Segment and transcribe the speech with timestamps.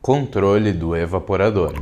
[0.00, 1.74] Controle do evaporador.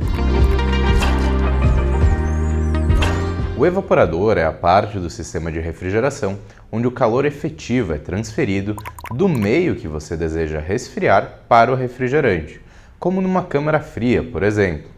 [3.55, 6.37] O evaporador é a parte do sistema de refrigeração
[6.71, 8.75] onde o calor efetivo é transferido
[9.11, 12.59] do meio que você deseja resfriar para o refrigerante,
[12.99, 14.89] como numa câmara fria, por exemplo.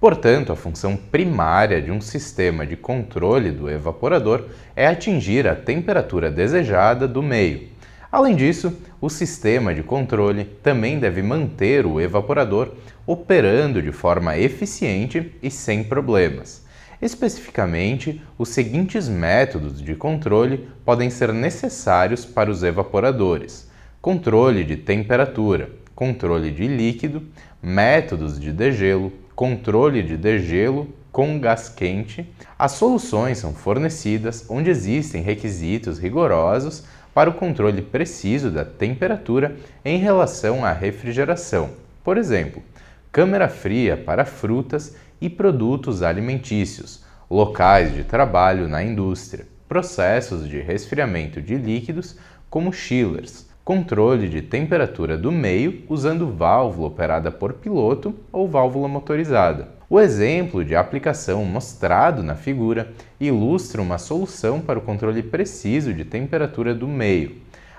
[0.00, 4.44] Portanto, a função primária de um sistema de controle do evaporador
[4.76, 7.76] é atingir a temperatura desejada do meio.
[8.10, 12.72] Além disso, o sistema de controle também deve manter o evaporador
[13.06, 16.66] operando de forma eficiente e sem problemas.
[17.02, 25.70] Especificamente, os seguintes métodos de controle podem ser necessários para os evaporadores: controle de temperatura,
[25.94, 27.22] controle de líquido,
[27.62, 32.26] métodos de degelo, controle de degelo com gás quente.
[32.58, 36.84] As soluções são fornecidas onde existem requisitos rigorosos
[37.18, 41.70] para o controle preciso da temperatura em relação à refrigeração.
[42.04, 42.62] Por exemplo,
[43.10, 51.42] câmara fria para frutas e produtos alimentícios, locais de trabalho na indústria, processos de resfriamento
[51.42, 52.16] de líquidos
[52.48, 59.77] como chillers, controle de temperatura do meio usando válvula operada por piloto ou válvula motorizada.
[59.90, 66.04] O exemplo de aplicação mostrado na figura ilustra uma solução para o controle preciso de
[66.04, 67.36] temperatura do meio.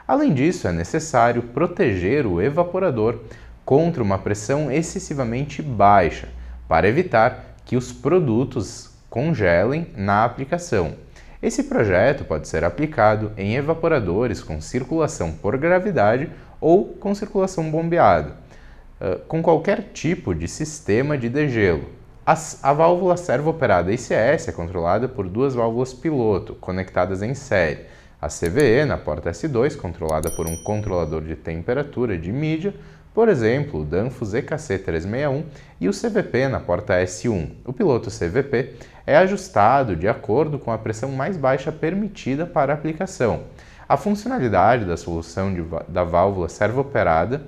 [0.08, 3.20] Além disso, é necessário proteger o evaporador
[3.64, 6.30] contra uma pressão excessivamente baixa,
[6.68, 10.96] para evitar que os produtos congelem na aplicação.
[11.44, 16.28] Esse projeto pode ser aplicado em evaporadores com circulação por gravidade
[16.60, 18.34] ou com circulação bombeada,
[19.28, 21.99] com qualquer tipo de sistema de degelo,
[22.62, 27.88] a, válvula servo-operada ICS é controlada por duas válvulas piloto conectadas em série.
[28.22, 32.76] A CVE na porta S2, controlada por um controlador de temperatura de mídia,
[33.16, 35.44] por exemplo, o Danfoss EKC361,
[35.82, 37.50] e o CVP na porta S1.
[37.66, 38.76] O piloto CVP
[39.08, 43.46] é ajustado de acordo com a pressão mais baixa permitida para a aplicação.
[43.88, 47.42] A funcionalidade da solução de, da válvula servo-operada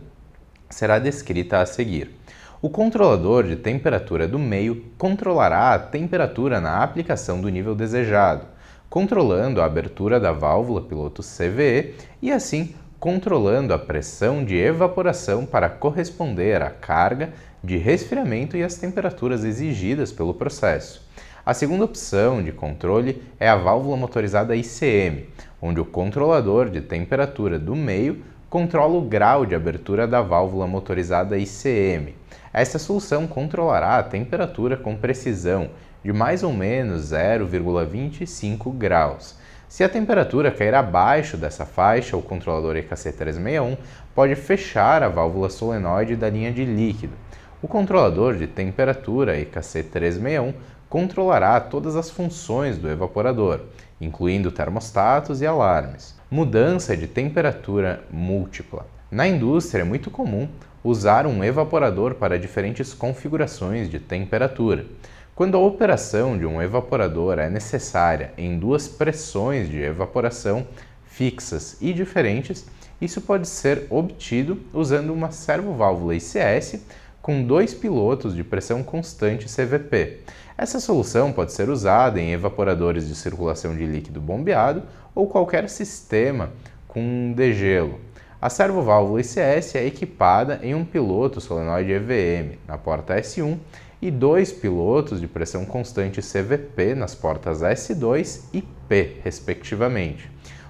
[0.71, 2.19] será descrita a seguir.
[2.63, 8.45] O controlador de temperatura do meio controlará a temperatura na aplicação do nível desejado,
[8.87, 15.71] controlando a abertura da válvula piloto CVE e assim controlando a pressão de evaporação para
[15.71, 17.33] corresponder à carga
[17.63, 21.03] de resfriamento e as temperaturas exigidas pelo processo.
[21.43, 25.25] A segunda opção de controle é a válvula motorizada ICM,
[25.59, 31.39] onde o controlador de temperatura do meio controla o grau de abertura da válvula motorizada
[31.39, 32.20] ICM.
[32.53, 35.69] Esta solução controlará a temperatura com precisão
[36.03, 39.35] de mais ou menos 0,25 graus.
[39.69, 43.77] Se a temperatura cair abaixo dessa faixa, o controlador EKC361
[44.13, 47.13] pode fechar a válvula solenoide da linha de líquido.
[47.61, 50.53] O controlador de temperatura EKC361
[50.89, 53.61] controlará todas as funções do evaporador,
[54.01, 56.19] incluindo termostatos e alarmes.
[56.29, 58.85] Mudança de temperatura múltipla.
[59.09, 60.49] Na indústria é muito comum
[60.83, 64.85] usar um evaporador para diferentes configurações de temperatura.
[65.35, 70.67] Quando a operação de um evaporador é necessária em duas pressões de evaporação
[71.05, 72.65] fixas e diferentes,
[73.01, 76.81] isso pode ser obtido usando uma servoválvula ICS
[77.21, 80.19] com dois pilotos de pressão constante CVP.
[80.57, 84.83] Essa solução pode ser usada em evaporadores de circulação de líquido bombeado
[85.15, 86.51] ou qualquer sistema
[86.87, 87.99] com degelo.
[88.41, 93.55] A servoválvula ICS é equipada em um piloto solenoide EVM na porta S1
[94.01, 100.27] e dois pilotos de pressão constante CVP nas portas S2 e P, respectivamente.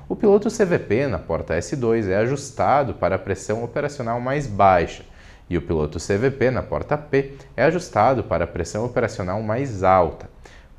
[0.10, 5.06] O piloto CVP na porta S2 é ajustado para a pressão operacional mais baixa
[5.50, 10.30] e o piloto CVP na porta P é ajustado para a pressão operacional mais alta.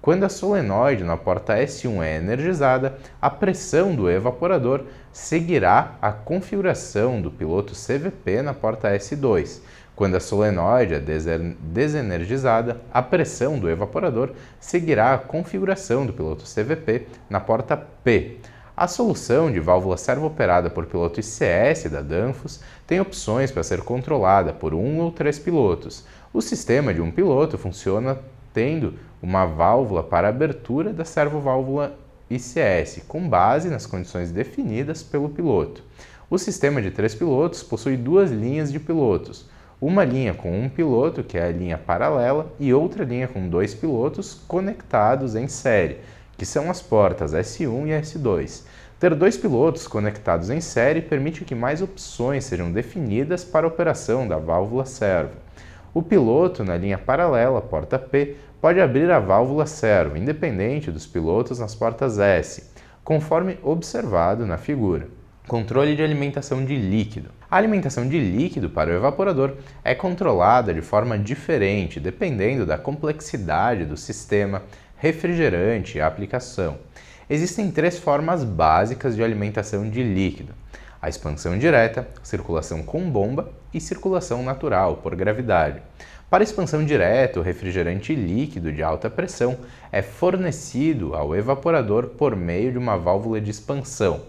[0.03, 7.21] Quando a solenoide na porta S1 é energizada, a pressão do evaporador seguirá a configuração
[7.21, 9.61] do piloto CVP na porta S2.
[9.95, 11.01] Quando a solenoide é
[11.61, 18.39] desenergizada, a pressão do evaporador seguirá a configuração do piloto CVP na porta P.
[18.75, 24.55] A solução de válvula servo-operada por piloto ICS da Danfoss tem opções para ser controlada
[24.55, 26.07] por um ou três pilotos.
[26.33, 28.19] O sistema de um piloto funciona
[28.55, 31.99] tendo uma válvula para abertura da servoválvula
[32.35, 35.83] ICS, com base nas condições definidas pelo piloto.
[36.31, 39.49] O sistema de três pilotos possui duas linhas de pilotos,
[39.83, 43.75] uma linha com um piloto, que é a linha paralela, e outra linha com dois
[43.75, 45.99] pilotos conectados em série,
[46.39, 48.63] que são as portas S1 e S2.
[49.01, 54.29] Ter dois pilotos conectados em série permite que mais opções sejam definidas para a operação
[54.29, 55.33] da válvula servo.
[55.93, 61.59] O piloto, na linha paralela, porta P, pode abrir a válvula servo, independente dos pilotos
[61.59, 62.71] nas portas S,
[63.03, 65.09] conforme observado na figura.
[65.49, 67.31] Controle de alimentação de líquido.
[67.51, 73.85] A alimentação de líquido para o evaporador é controlada de forma diferente dependendo da complexidade
[73.85, 74.63] do sistema,
[74.97, 76.79] refrigerante e aplicação.
[77.29, 80.55] Existem três formas básicas de alimentação de líquido:
[81.01, 85.83] a expansão direta, circulação com bomba e circulação natural por gravidade.
[86.33, 89.59] Para expansão direta, o refrigerante líquido de alta pressão
[89.93, 94.23] é fornecido ao evaporador por meio de uma válvula de expansão.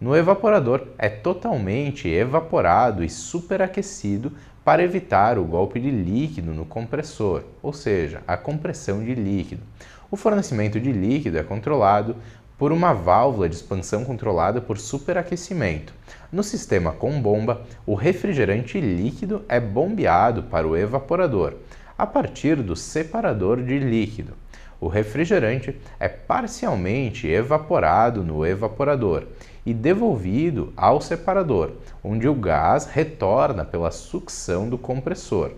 [0.00, 4.32] No evaporador é totalmente evaporado e superaquecido
[4.64, 9.62] para evitar o golpe de líquido no compressor, ou seja, a compressão de líquido.
[10.10, 12.16] O fornecimento de líquido é controlado
[12.58, 15.94] por uma válvula de expansão controlada por superaquecimento.
[16.34, 21.54] No sistema com bomba, o refrigerante líquido é bombeado para o evaporador
[21.96, 24.32] a partir do separador de líquido.
[24.80, 29.28] O refrigerante é parcialmente evaporado no evaporador
[29.64, 31.70] e devolvido ao separador,
[32.02, 35.52] onde o gás retorna pela sucção do compressor.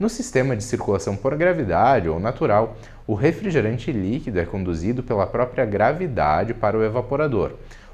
[0.00, 5.66] No sistema de circulação por gravidade ou natural, o refrigerante líquido é conduzido pela própria
[5.66, 7.52] gravidade para o evaporador,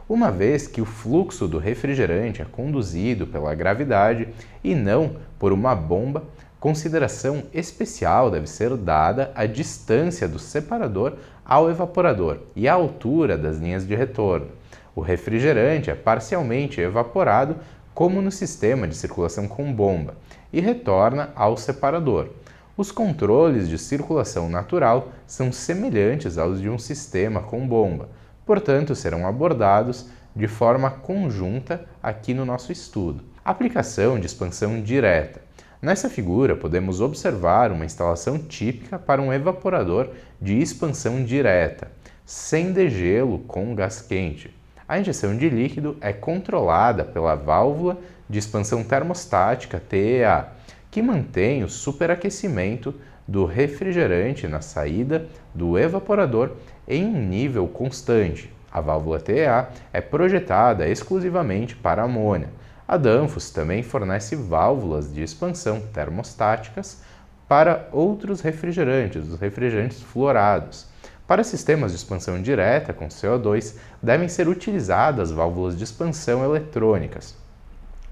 [0.08, 4.28] uma vez que o fluxo do refrigerante é conduzido pela gravidade
[4.64, 6.24] e não por uma bomba.
[6.58, 11.14] Consideração especial deve ser dada à distância do separador
[11.44, 14.48] ao evaporador e à altura das linhas de retorno.
[14.94, 17.56] O refrigerante é parcialmente evaporado,
[17.94, 20.14] como no sistema de circulação com bomba,
[20.52, 22.28] e retorna ao separador.
[22.76, 28.08] Os controles de circulação natural são semelhantes aos de um sistema com bomba,
[28.48, 33.22] portanto, serão abordados de forma conjunta aqui no nosso estudo.
[33.44, 35.42] Aplicação de expansão direta.
[35.82, 40.08] Nessa figura, podemos observar uma instalação típica para um evaporador
[40.40, 41.92] de expansão direta,
[42.24, 44.50] sem degelo com gás quente.
[44.88, 47.98] A injeção de líquido é controlada pela válvula
[48.30, 50.48] de expansão termostática TEA,
[50.90, 52.94] que mantém o superaquecimento
[53.28, 56.52] do refrigerante na saída do evaporador
[56.88, 58.50] em um nível constante.
[58.72, 62.48] A válvula TEA é projetada exclusivamente para amônia.
[62.86, 67.02] A Danfoss também fornece válvulas de expansão termostáticas
[67.46, 70.86] para outros refrigerantes, os refrigerantes fluorados.
[71.26, 77.36] Para sistemas de expansão direta com CO2, devem ser utilizadas válvulas de expansão eletrônicas,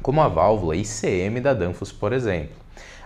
[0.02, 2.56] como a válvula ICM da Danfoss, por exemplo.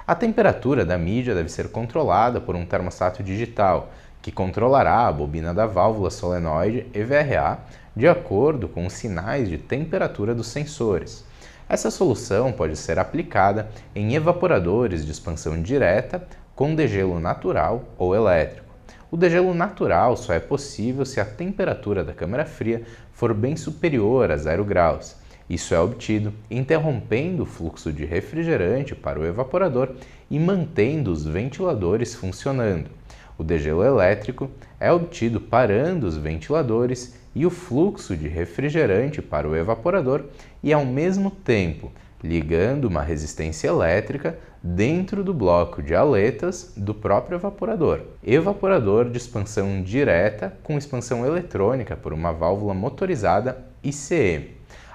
[0.04, 3.92] A temperatura da mídia deve ser controlada por um termostato digital,
[4.30, 7.58] que controlará a bobina da válvula solenoide EVRA
[7.96, 11.24] de acordo com os sinais de temperatura dos sensores.
[11.68, 16.24] Essa solução pode ser aplicada em evaporadores de expansão direta
[16.54, 18.72] com degelo natural ou elétrico.
[19.10, 22.82] O degelo natural só é possível se a temperatura da câmara fria
[23.12, 25.16] for bem superior a zero graus.
[25.48, 29.90] Isso é obtido interrompendo o fluxo de refrigerante para o evaporador
[30.30, 32.99] e mantendo os ventiladores funcionando.
[33.40, 39.56] O degelo elétrico é obtido parando os ventiladores e o fluxo de refrigerante para o
[39.56, 40.26] evaporador
[40.62, 41.90] e, ao mesmo tempo,
[42.22, 48.02] ligando uma resistência elétrica dentro do bloco de aletas do próprio evaporador.
[48.22, 54.50] Evaporador de expansão direta com expansão eletrônica por uma válvula motorizada ICM.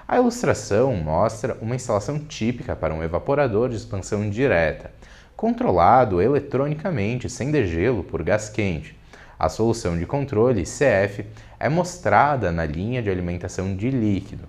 [0.06, 4.92] A ilustração mostra uma instalação típica para um evaporador de expansão direta,
[5.36, 8.96] controlado eletronicamente sem degelo por gás quente.
[9.38, 11.26] A solução de controle CF
[11.60, 14.44] é mostrada na linha de alimentação de líquido,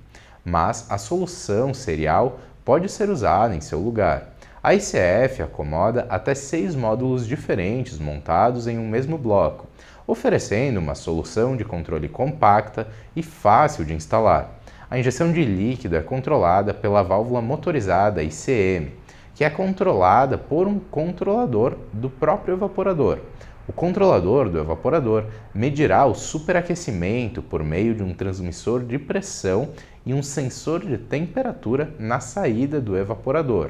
[0.46, 4.34] mas a solução serial pode ser usada em seu lugar.
[4.64, 9.68] A ICF acomoda até seis módulos diferentes montados em um mesmo bloco,
[10.06, 14.58] oferecendo uma solução de controle compacta e fácil de instalar.
[14.90, 18.92] A injeção de líquido é controlada pela válvula motorizada ICM,
[19.38, 23.20] que é controlada por um controlador do próprio evaporador.
[23.68, 29.70] O controlador do evaporador medirá o superaquecimento por meio de um transmissor de pressão
[30.04, 33.70] e um sensor de temperatura na saída do evaporador.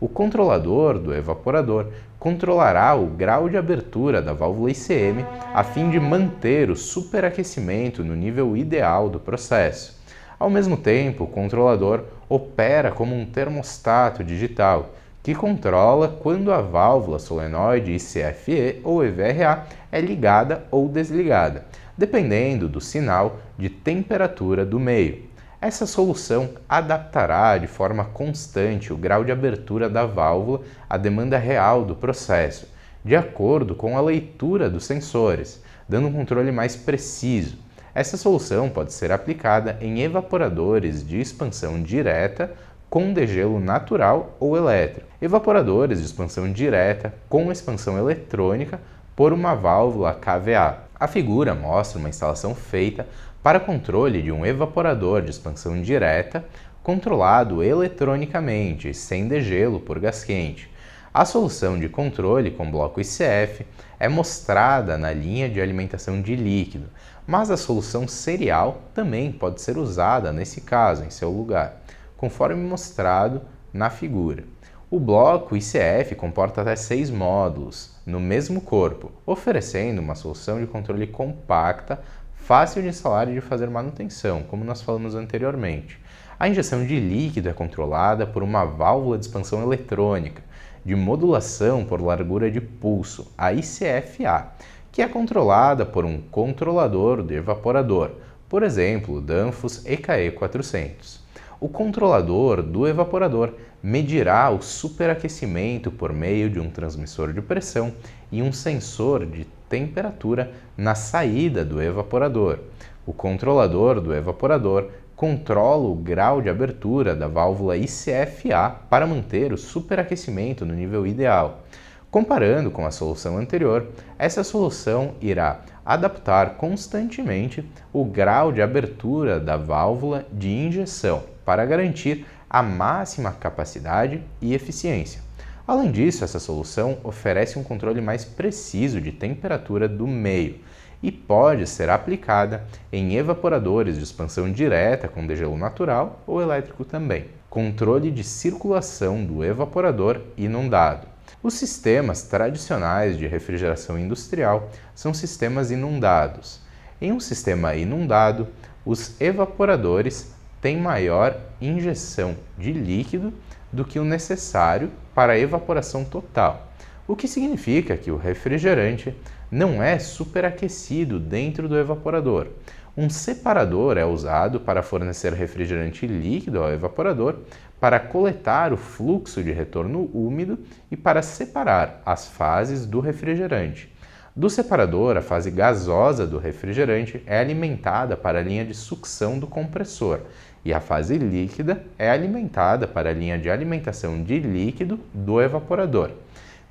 [0.00, 6.00] O controlador do evaporador controlará o grau de abertura da válvula ICM a fim de
[6.00, 10.02] manter o superaquecimento no nível ideal do processo.
[10.40, 14.90] Ao mesmo tempo, o controlador opera como um termostato digital
[15.24, 21.64] que controla quando a válvula solenoide ICFE ou EVRA é ligada ou desligada,
[21.96, 25.22] dependendo do sinal de temperatura do meio.
[25.62, 31.86] Essa solução adaptará de forma constante o grau de abertura da válvula à demanda real
[31.86, 32.68] do processo,
[33.02, 37.56] de acordo com a leitura dos sensores, dando um controle mais preciso.
[37.94, 42.52] Essa solução pode ser aplicada em evaporadores de expansão direta
[42.94, 48.80] com degelo natural ou elétrico, evaporadores de expansão direta com expansão eletrônica
[49.16, 50.78] por uma válvula KVA.
[50.94, 53.04] A figura mostra uma instalação feita
[53.42, 56.44] para controle de um evaporador de expansão direta
[56.84, 60.70] controlado eletronicamente, sem degelo por gás quente.
[61.12, 63.66] A solução de controle com bloco ICF
[63.98, 66.86] é mostrada na linha de alimentação de líquido,
[67.26, 71.82] mas a solução serial também pode ser usada nesse caso em seu lugar
[72.24, 74.44] conforme mostrado na figura.
[74.90, 81.06] O bloco ICF comporta até seis módulos no mesmo corpo, oferecendo uma solução de controle
[81.06, 82.00] compacta,
[82.34, 86.00] fácil de instalar e de fazer manutenção, como nós falamos anteriormente.
[86.40, 90.42] A injeção de líquido é controlada por uma válvula de expansão eletrônica
[90.82, 94.48] de modulação por largura de pulso, a ICFA,
[94.90, 98.12] que é controlada por um controlador de evaporador,
[98.48, 101.23] por exemplo, Danfoss EKE 400.
[101.64, 107.94] O controlador do evaporador medirá o superaquecimento por meio de um transmissor de pressão
[108.30, 112.58] e um sensor de temperatura na saída do evaporador.
[113.06, 119.56] O controlador do evaporador controla o grau de abertura da válvula ICFA para manter o
[119.56, 121.62] superaquecimento no nível ideal.
[122.10, 123.86] Comparando com a solução anterior,
[124.18, 132.26] essa solução irá adaptar constantemente o grau de abertura da válvula de injeção para garantir
[132.48, 135.20] a máxima capacidade e eficiência.
[135.66, 140.60] Além disso, essa solução oferece um controle mais preciso de temperatura do meio
[141.02, 147.26] e pode ser aplicada em evaporadores de expansão direta com degelo natural ou elétrico também.
[147.50, 151.13] Controle de circulação do evaporador inundado.
[151.44, 156.58] Os sistemas tradicionais de refrigeração industrial são sistemas inundados.
[156.98, 158.48] Em um sistema inundado,
[158.82, 160.32] os evaporadores
[160.62, 163.30] tem maior injeção de líquido
[163.70, 166.72] do que o necessário para a evaporação total,
[167.06, 169.14] o que significa que o refrigerante
[169.50, 172.48] não é superaquecido dentro do evaporador.
[172.96, 177.40] Um separador é usado para fornecer refrigerante líquido ao evaporador,
[177.84, 180.58] para coletar o fluxo de retorno úmido
[180.90, 183.94] e para separar as fases do refrigerante.
[184.34, 189.46] Do separador, a fase gasosa do refrigerante é alimentada para a linha de sucção do
[189.46, 190.20] compressor
[190.64, 196.10] e a fase líquida é alimentada para a linha de alimentação de líquido do evaporador.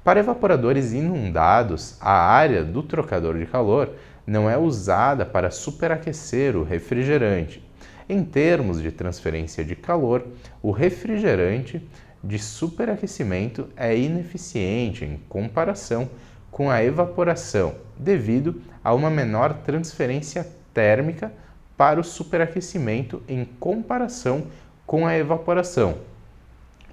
[0.03, 3.91] Para evaporadores inundados, a área do trocador de calor
[4.25, 7.63] não é usada para superaquecer o refrigerante.
[8.08, 10.26] Em termos de transferência de calor,
[10.62, 11.82] o refrigerante
[12.24, 16.10] de superaquecimento é ineficiente em comparação
[16.52, 21.32] com a evaporação, devido a uma menor transferência térmica
[21.76, 24.48] para o superaquecimento em comparação
[24.86, 25.98] com a evaporação.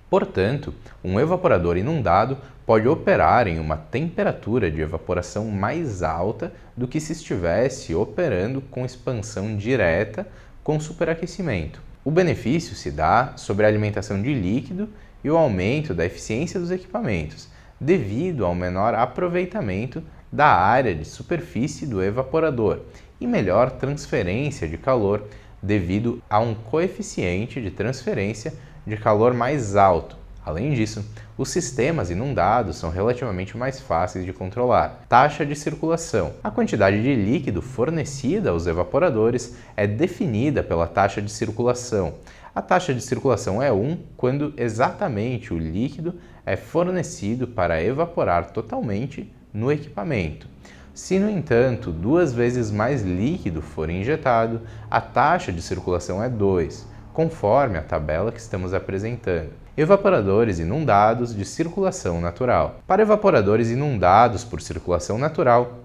[0.08, 0.74] Portanto,
[1.04, 2.36] um evaporador inundado
[2.66, 8.84] pode operar em uma temperatura de evaporação mais alta do que se estivesse operando com
[8.84, 10.26] expansão direta
[10.62, 11.82] com superaquecimento.
[12.04, 14.88] O benefício se dá sobre a alimentação de líquido
[15.22, 17.48] e o aumento da eficiência dos equipamentos,
[17.78, 20.02] devido ao menor aproveitamento
[20.32, 22.80] da área de superfície do evaporador
[23.20, 25.24] e melhor transferência de calor
[25.62, 28.54] devido a um coeficiente de transferência
[28.86, 30.19] de calor mais alto.
[30.50, 31.04] Além disso,
[31.38, 35.04] os sistemas inundados são relativamente mais fáceis de controlar.
[35.08, 36.32] Taxa de circulação.
[36.42, 42.14] A quantidade de líquido fornecida aos evaporadores é definida pela taxa de circulação.
[42.52, 49.32] A taxa de circulação é 1 quando exatamente o líquido é fornecido para evaporar totalmente
[49.54, 50.48] no equipamento.
[50.92, 56.88] Se, no entanto, duas vezes mais líquido for injetado, a taxa de circulação é 2,
[57.12, 59.59] conforme a tabela que estamos apresentando.
[59.80, 62.82] Evaporadores inundados de circulação natural.
[62.86, 65.78] Para evaporadores inundados por circulação natural,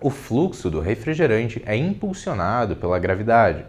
[0.00, 3.64] o fluxo do refrigerante é impulsionado pela gravidade.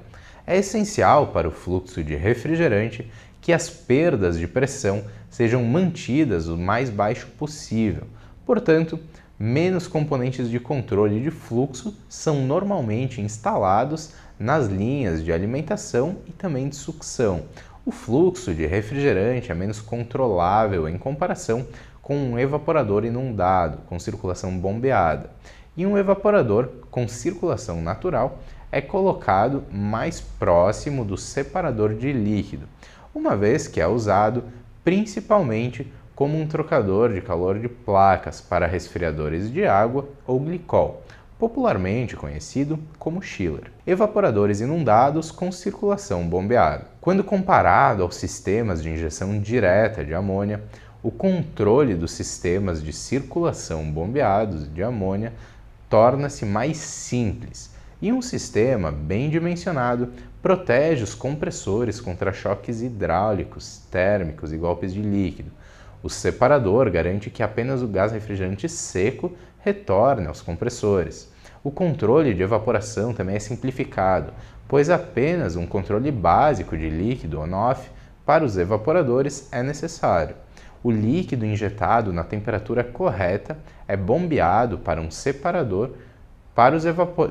[0.48, 3.08] É essencial para o fluxo de refrigerante
[3.40, 8.06] que as perdas de pressão sejam mantidas o mais baixo possível.
[8.44, 9.00] Portanto,
[9.38, 16.68] menos componentes de controle de fluxo são normalmente instalados nas linhas de alimentação e também
[16.68, 17.44] de sucção.
[17.84, 21.66] O fluxo de refrigerante é menos controlável em comparação
[22.00, 25.32] com um evaporador inundado, com circulação bombeada.
[25.76, 28.38] E um evaporador com circulação natural
[28.72, 32.68] é colocado mais próximo do separador de líquido,
[33.16, 34.44] uma vez que é usado
[34.84, 41.02] principalmente como um trocador de calor de placas para resfriadores de água ou glicol,
[41.42, 43.72] popularmente conhecido como chiller.
[43.88, 46.86] Evaporadores inundados com circulação bombeada.
[47.02, 50.62] Quando comparado aos sistemas de injeção direta de amônia,
[51.02, 55.34] o controle dos sistemas de circulação bombeados de amônia
[55.90, 60.10] torna-se mais simples e um sistema bem dimensionado
[60.44, 65.50] protege os compressores contra choques hidráulicos, térmicos e golpes de líquido.
[66.04, 69.32] O separador garante que apenas o gás refrigerante seco
[69.64, 71.32] retorne aos compressores.
[71.64, 74.34] O controle de evaporação também é simplificado,
[74.68, 77.90] pois apenas um controle básico de líquido on-off
[78.26, 80.36] para os evaporadores é necessário
[80.84, 85.92] o líquido injetado na temperatura correta é bombeado para um separador
[86.56, 86.84] para os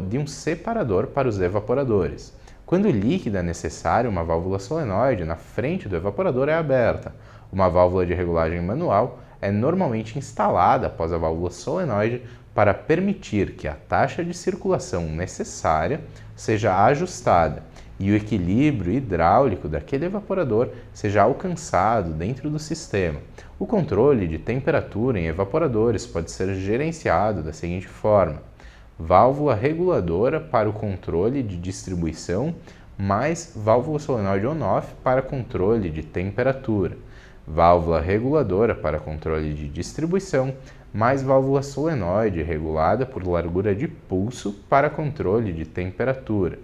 [0.09, 2.33] de um separador para os evaporadores.
[2.65, 7.13] Quando o líquido é necessário, uma válvula solenoide na frente do evaporador é aberta.
[7.53, 12.23] Uma válvula de regulagem manual é normalmente instalada após a válvula solenoide
[12.55, 16.01] para permitir que a taxa de circulação necessária
[16.35, 17.63] seja ajustada
[18.01, 23.21] e o equilíbrio hidráulico daquele evaporador seja alcançado dentro do sistema.
[23.59, 28.43] O controle de temperatura em evaporadores pode ser gerenciado da seguinte forma:
[28.99, 32.55] válvula reguladora para o controle de distribuição,
[32.97, 36.97] mais válvula solenoide on-off para controle de temperatura,
[37.53, 40.55] válvula reguladora para controle de distribuição,
[40.93, 46.59] mais válvula solenoide regulada por largura de pulso para controle de temperatura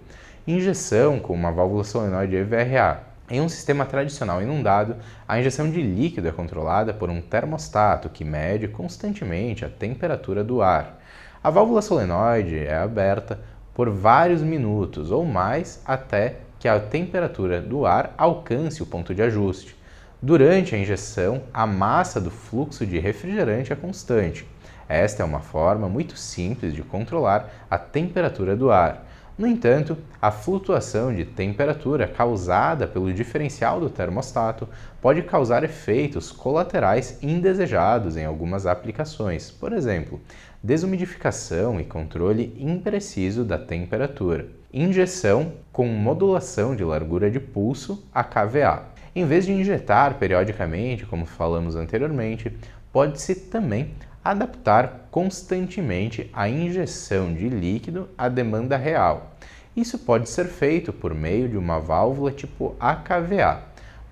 [0.47, 3.03] injeção com uma válvula solenoide EVRA.
[3.29, 4.95] Em um sistema tradicional inundado,
[5.27, 10.61] a injeção de líquido é controlada por um termostato que mede constantemente a temperatura do
[10.61, 11.01] ar.
[11.43, 13.37] A válvula solenoide é aberta
[13.73, 19.21] por vários minutos ou mais até que a temperatura do ar alcance o ponto de
[19.21, 19.76] ajuste.
[20.19, 24.47] Durante a injeção, a massa do fluxo de refrigerante é constante.
[24.89, 29.05] Esta é uma forma muito simples de controlar a temperatura do ar.
[29.37, 34.67] No entanto, a flutuação de temperatura causada pelo diferencial do termostato
[34.99, 40.19] pode causar efeitos colaterais indesejados em algumas aplicações, por exemplo,
[40.63, 44.47] desumidificação e controle impreciso da temperatura.
[44.73, 48.96] Injeção com modulação de largura de pulso, a KVA.
[49.17, 52.55] Em vez de injetar periodicamente, como falamos anteriormente,
[52.93, 59.31] pode-se também adaptar constantemente a injeção de líquido à demanda real.
[59.75, 63.63] Isso pode ser feito por meio de uma válvula tipo AKVA,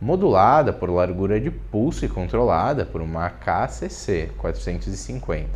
[0.02, 5.48] modulada por largura de pulso e controlada por uma KCC 450.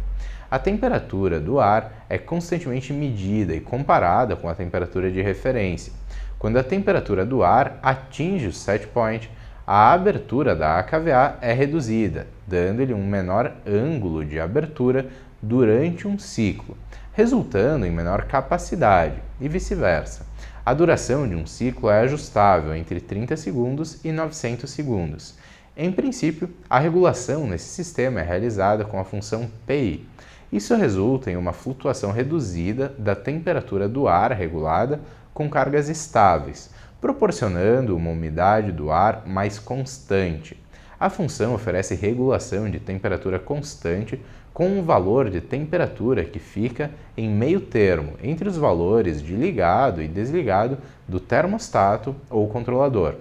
[0.52, 5.92] A temperatura do ar é constantemente medida e comparada com a temperatura de referência.
[6.38, 9.28] Quando a temperatura do ar atinge o set point,
[9.72, 15.06] a abertura da AKVA é reduzida, dando-lhe um menor ângulo de abertura
[15.40, 16.76] durante um ciclo,
[17.14, 20.26] resultando em menor capacidade, e vice-versa.
[20.66, 25.36] A duração de um ciclo é ajustável entre 30 segundos e 900 segundos.
[25.78, 30.04] Em princípio, a regulação nesse sistema é realizada com a função PI.
[30.52, 35.00] Isso resulta em uma flutuação reduzida da temperatura do ar regulada
[35.32, 36.72] com cargas estáveis,
[37.02, 40.58] proporcionando uma umidade do ar mais constante.
[41.00, 44.20] A função oferece regulação de temperatura constante
[44.54, 50.02] com um valor de temperatura que fica em meio termo entre os valores de ligado
[50.02, 53.16] e desligado do termostato ou controlador.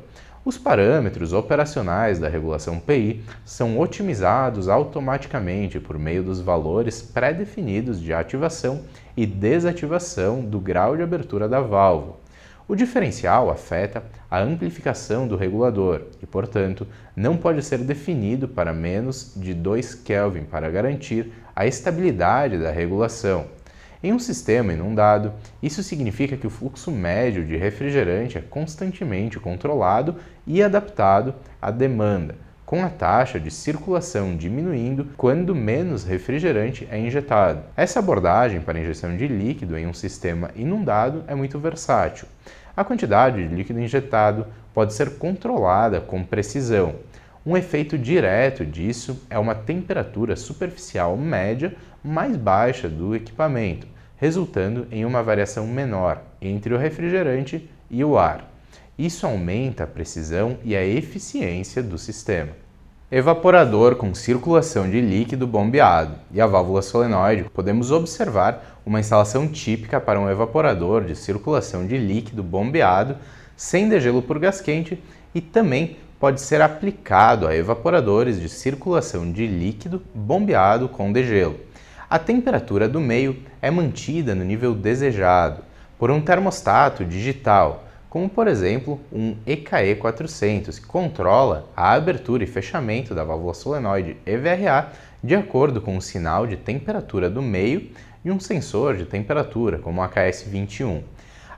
[0.45, 8.13] Os parâmetros operacionais da regulação PI são otimizados automaticamente por meio dos valores pré-definidos de
[8.13, 8.81] ativação
[9.17, 12.18] e desativação do grau de abertura da válvula
[12.69, 19.33] o diferencial afeta a amplificação do regulador e, portanto, não pode ser definido para menos
[19.35, 23.47] de 2 Kelvin para garantir a estabilidade da regulação.
[24.03, 30.17] Em um sistema inundado, isso significa que o fluxo médio de refrigerante é constantemente controlado
[30.47, 32.37] e adaptado à demanda,
[32.69, 37.63] com a taxa de circulação diminuindo quando menos refrigerante é injetado.
[37.75, 42.29] Essa abordagem para injeção de líquido em um sistema inundado é muito versátil.
[42.77, 46.97] A quantidade de líquido injetado pode ser controlada com precisão.
[47.45, 53.87] Um efeito direto disso é uma temperatura superficial média mais baixa do equipamento,
[54.19, 58.58] resultando em uma variação menor entre o refrigerante e o ar.
[58.99, 62.51] Isso aumenta a precisão e a eficiência do sistema.
[63.13, 70.01] Evaporador com circulação de líquido bombeado e a válvula solenoide, podemos observar uma instalação típica
[70.01, 73.17] para um evaporador de circulação de líquido bombeado
[73.57, 75.01] sem degelo por gás quente
[75.33, 81.61] e também pode ser aplicado a evaporadores de circulação de líquido bombeado com degelo.
[82.11, 85.63] A temperatura do meio é mantida no nível desejado
[85.97, 92.47] por um termostato digital como por exemplo um EKE 400, que controla a abertura e
[92.47, 94.93] fechamento da válvula solenoide EVRA
[95.23, 97.91] de acordo com o sinal de temperatura do meio
[98.25, 101.03] e um sensor de temperatura, como o AKS-21.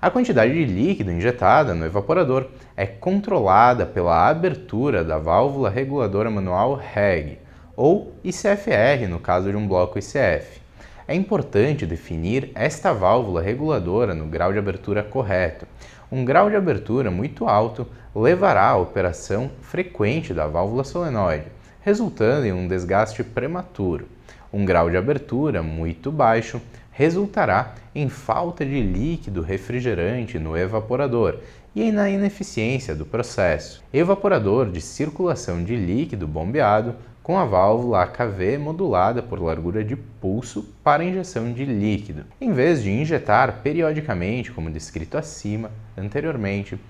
[0.00, 6.74] A quantidade de líquido injetada no evaporador é controlada pela abertura da válvula reguladora manual
[6.74, 7.38] REG,
[7.76, 10.60] ou ICFR no caso de um bloco ICF.
[11.06, 15.66] É importante definir esta válvula reguladora no grau de abertura correto,
[16.10, 21.46] um grau de abertura muito alto levará à operação frequente da válvula solenoide,
[21.80, 24.08] resultando em um desgaste prematuro.
[24.52, 31.38] Um grau de abertura muito baixo resultará em falta de líquido refrigerante no evaporador
[31.74, 33.82] e na ineficiência do processo.
[33.92, 40.74] Evaporador de circulação de líquido bombeado com a válvula AKV modulada por largura de pulso
[40.82, 42.24] para injeção de líquido.
[42.40, 46.80] Em vez de injetar periodicamente, como descrito acima, anteriormente,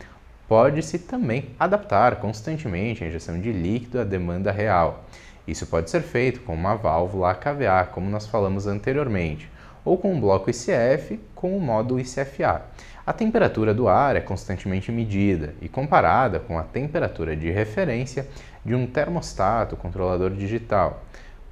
[0.49, 5.05] pode-se também adaptar constantemente a injeção de líquido à demanda real.
[5.47, 9.51] Isso pode ser feito com uma válvula AKVA, como nós falamos anteriormente,
[9.85, 12.62] ou com um bloco ICF com o módulo ICFA.
[13.07, 18.29] A temperatura do ar é constantemente medida e comparada com a temperatura de referência
[18.64, 21.03] de um termostato controlador digital.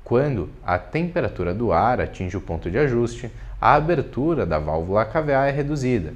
[0.04, 5.46] Quando a temperatura do ar atinge o ponto de ajuste, a abertura da válvula KVA
[5.46, 6.14] é reduzida.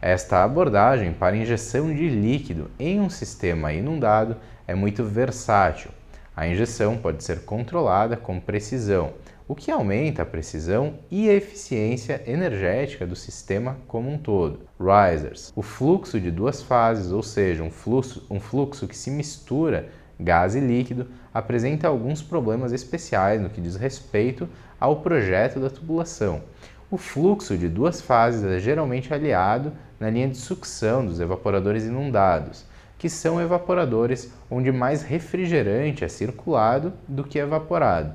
[0.00, 5.90] Esta abordagem para injeção de líquido em um sistema inundado é muito versátil.
[6.36, 9.14] A injeção pode ser controlada com precisão,
[9.46, 14.60] o que aumenta a precisão e a eficiência energética do sistema como um todo.
[14.80, 19.90] Risers, o fluxo de duas fases, ou seja, um fluxo, um fluxo que se mistura
[20.18, 24.48] gás e líquido, apresenta alguns problemas especiais no que diz respeito
[24.78, 26.42] ao projeto da tubulação.
[26.90, 32.64] O fluxo de duas fases é geralmente aliado na linha de sucção dos evaporadores inundados,
[32.98, 38.14] que são evaporadores onde mais refrigerante é circulado do que evaporado.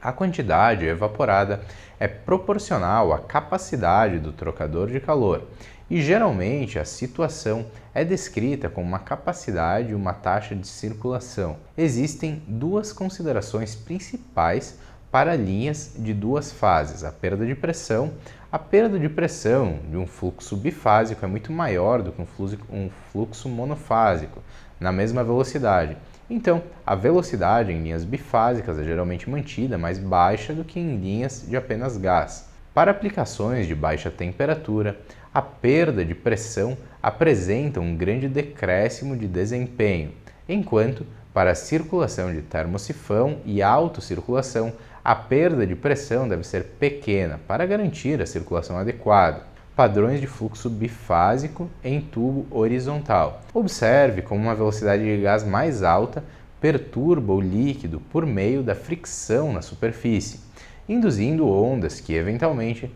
[0.00, 1.60] A quantidade evaporada
[1.98, 5.42] é proporcional à capacidade do trocador de calor
[5.90, 11.56] e geralmente a situação é descrita com uma capacidade e uma taxa de circulação.
[11.76, 14.78] Existem duas considerações principais
[15.10, 18.12] para linhas de duas fases: a perda de pressão.
[18.52, 23.48] A perda de pressão de um fluxo bifásico é muito maior do que um fluxo
[23.48, 24.42] monofásico,
[24.78, 25.96] na mesma velocidade.
[26.28, 31.44] Então, a velocidade em linhas bifásicas é geralmente mantida mais baixa do que em linhas
[31.48, 32.48] de apenas gás.
[32.72, 34.96] Para aplicações de baixa temperatura,
[35.32, 40.12] a perda de pressão apresenta um grande decréscimo de desempenho,
[40.48, 44.72] enquanto para a circulação de termosifão e autocirculação,
[45.04, 50.68] a perda de pressão deve ser pequena para garantir a circulação adequada padrões de fluxo
[50.68, 53.40] bifásico em tubo horizontal.
[53.54, 56.22] Observe como uma velocidade de gás mais alta
[56.60, 60.40] perturba o líquido por meio da fricção na superfície,
[60.86, 62.94] induzindo ondas que eventualmente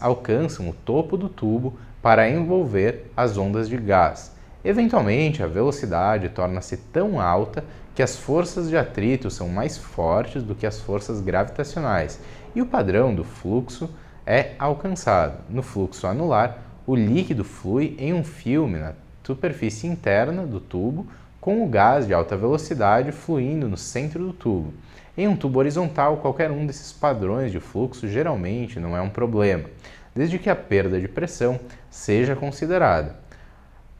[0.00, 4.32] alcançam o topo do tubo para envolver as ondas de gás.
[4.64, 7.62] Eventualmente, a velocidade torna-se tão alta
[7.94, 12.18] que as forças de atrito são mais fortes do que as forças gravitacionais
[12.54, 13.90] e o padrão do fluxo
[14.26, 15.38] é alcançado.
[15.50, 21.06] No fluxo anular, o líquido flui em um filme na superfície interna do tubo,
[21.44, 24.72] com o gás de alta velocidade fluindo no centro do tubo.
[25.14, 29.64] Em um tubo horizontal, qualquer um desses padrões de fluxo geralmente não é um problema,
[30.14, 33.16] desde que a perda de pressão seja considerada.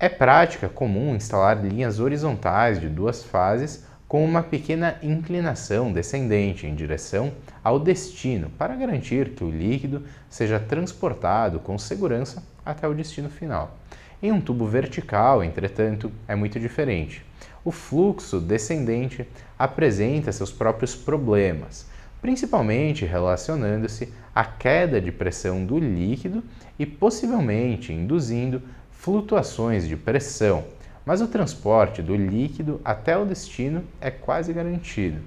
[0.01, 6.75] É prática comum instalar linhas horizontais de duas fases com uma pequena inclinação descendente em
[6.75, 7.31] direção
[7.63, 13.77] ao destino, para garantir que o líquido seja transportado com segurança até o destino final.
[14.23, 17.23] Em um tubo vertical, entretanto, é muito diferente.
[17.65, 19.27] O fluxo descendente
[19.59, 21.87] apresenta seus próprios problemas,
[22.21, 26.43] principalmente relacionando-se à queda de pressão do líquido
[26.79, 30.65] e possivelmente induzindo flutuações de pressão,
[31.07, 35.21] mas o transporte do líquido até o destino é quase garantido.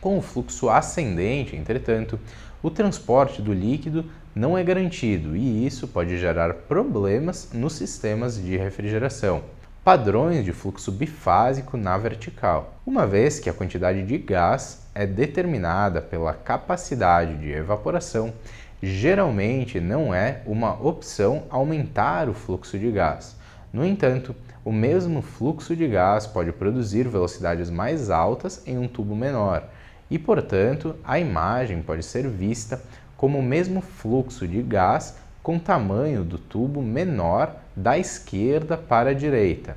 [0.00, 2.18] Com o fluxo ascendente, entretanto,
[2.62, 8.56] o transporte do líquido não é garantido e isso pode gerar problemas nos sistemas de
[8.56, 9.42] refrigeração.
[9.84, 16.00] Padrões de fluxo bifásico na vertical, uma vez que a quantidade de gás é determinada
[16.00, 18.32] pela capacidade de evaporação,
[18.80, 23.34] geralmente não é uma opção aumentar o fluxo de gás.
[23.72, 29.16] No entanto, o mesmo fluxo de gás pode produzir velocidades mais altas em um tubo
[29.16, 29.64] menor,
[30.08, 32.80] e, portanto, a imagem pode ser vista
[33.16, 39.14] como o mesmo fluxo de gás com tamanho do tubo menor da esquerda para a
[39.14, 39.76] direita.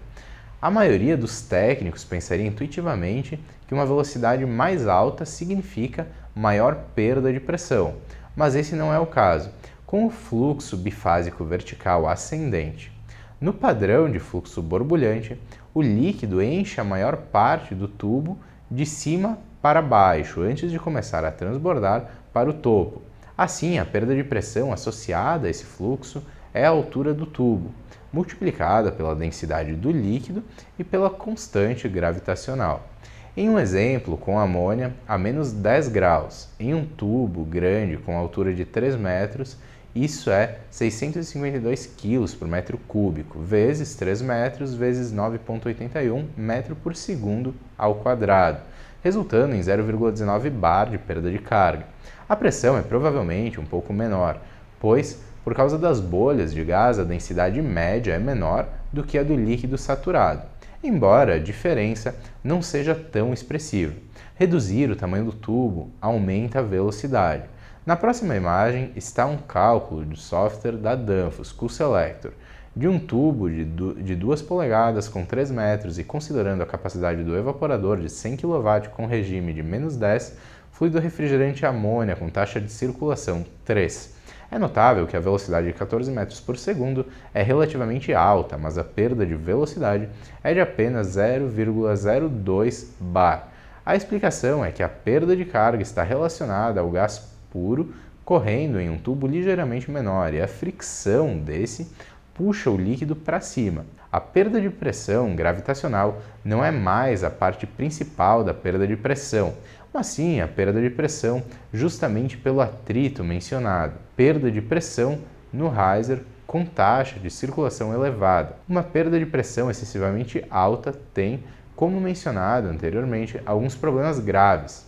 [0.62, 7.40] A maioria dos técnicos pensaria intuitivamente que uma velocidade mais alta significa maior perda de
[7.40, 7.96] pressão,
[8.36, 9.50] mas esse não é o caso,
[9.86, 12.92] com o fluxo bifásico vertical ascendente.
[13.40, 15.40] No padrão de fluxo borbulhante,
[15.74, 18.38] o líquido enche a maior parte do tubo
[18.70, 23.02] de cima para baixo antes de começar a transbordar para o topo.
[23.38, 27.72] Assim, a perda de pressão associada a esse fluxo é a altura do tubo,
[28.16, 30.42] multiplicada pela densidade do líquido
[30.80, 32.88] e pela constante gravitacional.
[33.36, 38.54] Em um exemplo com amônia a menos 10 graus, em um tubo grande com altura
[38.54, 39.58] de 3 metros,
[39.94, 47.54] isso é 652 kg por metro cúbico, vezes 3 metros, vezes 9,81 metro por segundo
[47.78, 48.62] ao quadrado,
[49.04, 51.86] resultando em 0,19 bar de perda de carga.
[52.30, 54.40] A pressão é provavelmente um pouco menor,
[54.80, 59.22] pois por causa das bolhas de gás, a densidade média é menor do que a
[59.22, 60.42] do líquido saturado,
[60.84, 63.94] embora a diferença não seja tão expressiva.
[64.34, 67.44] Reduzir o tamanho do tubo aumenta a velocidade.
[67.86, 72.32] Na próxima imagem está um cálculo do software da Danfoss Q-Selector
[72.76, 77.38] de um tubo de, de 2 polegadas com 3 metros e considerando a capacidade do
[77.38, 80.38] evaporador de 100 kW com regime de menos 10,
[80.72, 84.15] fluido refrigerante amônia com taxa de circulação 3.
[84.52, 88.84] É notável que a velocidade de 14 metros por segundo é relativamente alta, mas a
[88.84, 90.08] perda de velocidade
[90.44, 93.50] é de apenas 0,02 bar.
[93.86, 98.90] A explicação é que a perda de carga está relacionada ao gás puro correndo em
[98.90, 101.88] um tubo ligeiramente menor e a fricção desse
[102.34, 103.86] puxa o líquido para cima.
[104.12, 109.54] A perda de pressão gravitacional não é mais a parte principal da perda de pressão,
[109.96, 111.42] mas sim a perda de pressão
[111.74, 113.94] justamente pelo atrito mencionado.
[114.14, 115.20] Perda de pressão
[115.54, 118.58] no riser com taxa de circulação elevada.
[118.68, 121.42] Uma perda de pressão excessivamente alta tem,
[121.78, 124.86] como mencionado anteriormente, alguns problemas graves.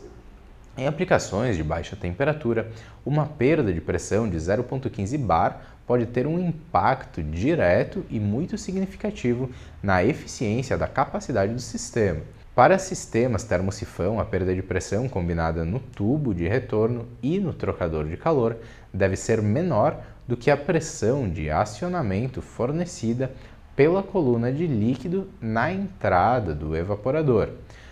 [0.77, 2.69] Em aplicações de baixa temperatura,
[3.05, 9.49] uma perda de pressão de 0,15 bar pode ter um impacto direto e muito significativo
[9.81, 12.19] na eficiência da capacidade do sistema.
[12.57, 18.07] Para sistemas termosifão, a perda de pressão combinada no tubo de retorno e no trocador
[18.07, 18.57] de calor
[18.91, 23.31] deve ser menor do que a pressão de acionamento fornecida
[23.75, 27.49] pela coluna de líquido na entrada do evaporador.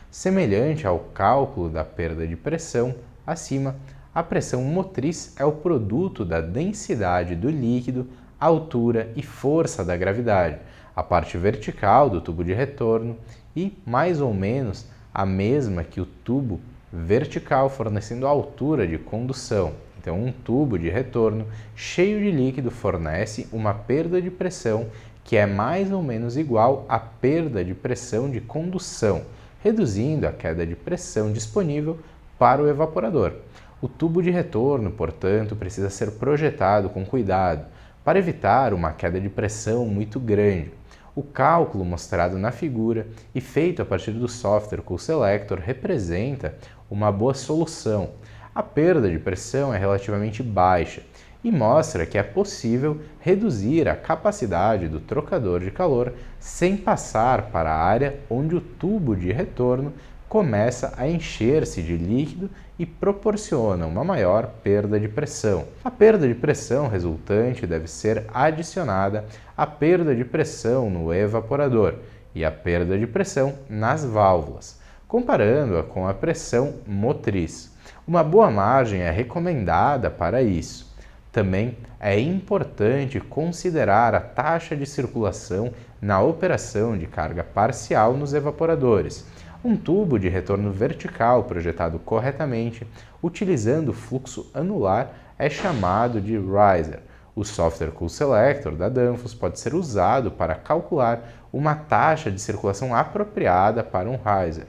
[0.10, 3.76] Semelhante ao cálculo da perda de pressão acima,
[4.16, 8.08] a pressão motriz é o produto da densidade do líquido,
[8.40, 10.58] altura e força da gravidade,
[10.96, 13.16] a parte vertical do tubo de retorno
[13.56, 16.60] e mais ou menos a mesma que o tubo
[16.92, 19.74] vertical, fornecendo altura de condução.
[20.00, 24.88] Então, um tubo de retorno cheio de líquido fornece uma perda de pressão
[25.24, 29.24] que é mais ou menos igual à perda de pressão de condução,
[29.64, 31.98] reduzindo a queda de pressão disponível
[32.38, 33.34] para o evaporador.
[33.82, 37.66] O tubo de retorno, portanto, precisa ser projetado com cuidado
[38.04, 40.72] para evitar uma queda de pressão muito grande.
[41.16, 46.56] O cálculo mostrado na figura e feito a partir do software Cool Selector representa
[46.92, 48.10] uma boa solução.
[48.54, 51.04] A perda de pressão é relativamente baixa
[51.42, 57.72] e mostra que é possível reduzir a capacidade do trocador de calor sem passar para
[57.72, 59.94] a área onde o tubo de retorno
[60.28, 65.66] começa a encher-se de líquido e proporciona uma maior perda de pressão.
[65.84, 71.96] A perda de pressão resultante deve ser adicionada à perda de pressão no evaporador
[72.34, 77.74] e à perda de pressão nas válvulas, comparando-a com a pressão motriz.
[78.06, 80.94] Uma boa margem é recomendada para isso.
[81.32, 89.26] Também é importante considerar a taxa de circulação na operação de carga parcial nos evaporadores
[89.66, 92.86] um tubo de retorno vertical projetado corretamente,
[93.22, 97.00] utilizando fluxo anular, é chamado de riser.
[97.36, 102.94] O software Cool Selector da Danfoss pode ser usado para calcular uma taxa de circulação
[102.94, 104.68] apropriada para um riser.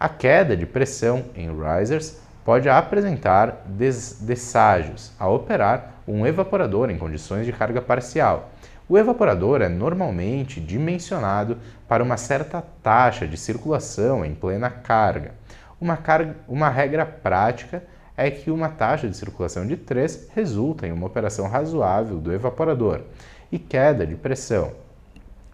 [0.00, 6.98] A queda de pressão em risers pode apresentar des desságios ao operar um evaporador em
[6.98, 8.50] condições de carga parcial.
[8.86, 11.56] O evaporador é normalmente dimensionado
[11.88, 15.32] para uma certa taxa de circulação em plena carga.
[15.80, 17.82] Uma, carga, uma regra prática
[18.14, 23.00] é que uma taxa de circulação de 3 resulta em uma operação razoável do evaporador
[23.50, 24.72] e queda de pressão.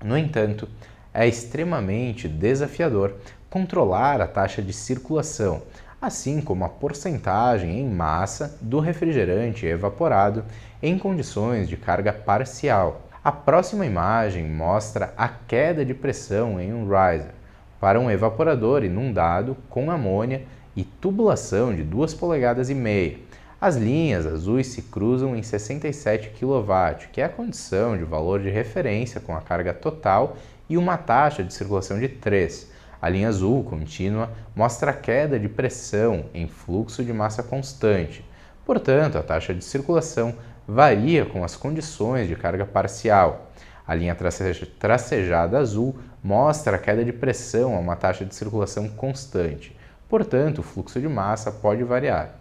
[0.02, 0.68] No entanto,
[1.14, 3.14] é extremamente desafiador
[3.48, 5.62] controlar a taxa de circulação,
[6.02, 10.44] assim como a porcentagem em massa do refrigerante evaporado
[10.82, 13.09] em condições de carga parcial.
[13.22, 17.34] A próxima imagem mostra a queda de pressão em um riser
[17.78, 23.18] para um evaporador inundado com amônia e tubulação de 2 polegadas e meia.
[23.60, 28.48] As linhas azuis se cruzam em 67 kW, que é a condição de valor de
[28.48, 32.70] referência com a carga total e uma taxa de circulação de 3.
[33.02, 38.24] A linha azul contínua mostra a queda de pressão em fluxo de massa constante.
[38.64, 40.34] Portanto, a taxa de circulação
[40.72, 43.50] varia com as condições de carga parcial.
[43.84, 44.16] A linha
[44.78, 49.76] tracejada azul mostra a queda de pressão a uma taxa de circulação constante.
[50.08, 52.36] Portanto, o fluxo de massa pode variar.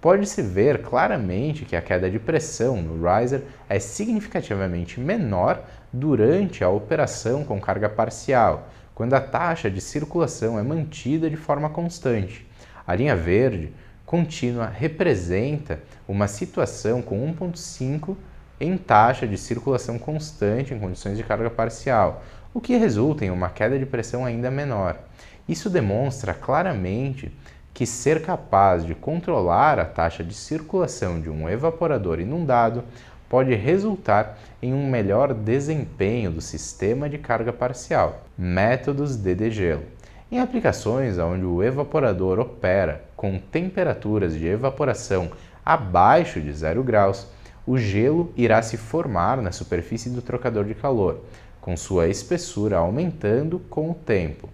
[0.00, 6.70] Pode-se ver claramente que a queda de pressão no riser é significativamente menor durante a
[6.70, 12.46] operação com carga parcial, quando a taxa de circulação é mantida de forma constante.
[12.86, 13.72] A linha verde
[14.14, 18.14] contínua representa uma situação com 1,5
[18.60, 22.22] em taxa de circulação constante em condições de carga parcial,
[22.54, 25.00] o que resulta em uma queda de pressão ainda menor.
[25.48, 27.36] Isso demonstra claramente
[27.72, 32.84] que ser capaz de controlar a taxa de circulação de um evaporador inundado
[33.28, 38.22] pode resultar em um melhor desempenho do sistema de carga parcial.
[38.38, 39.82] Métodos de degelo.
[40.30, 45.30] Em aplicações onde o evaporador opera com temperaturas de evaporação
[45.64, 47.26] abaixo de 0 graus,
[47.66, 51.20] o gelo irá se formar na superfície do trocador de calor,
[51.60, 54.48] com sua espessura aumentando com o tempo.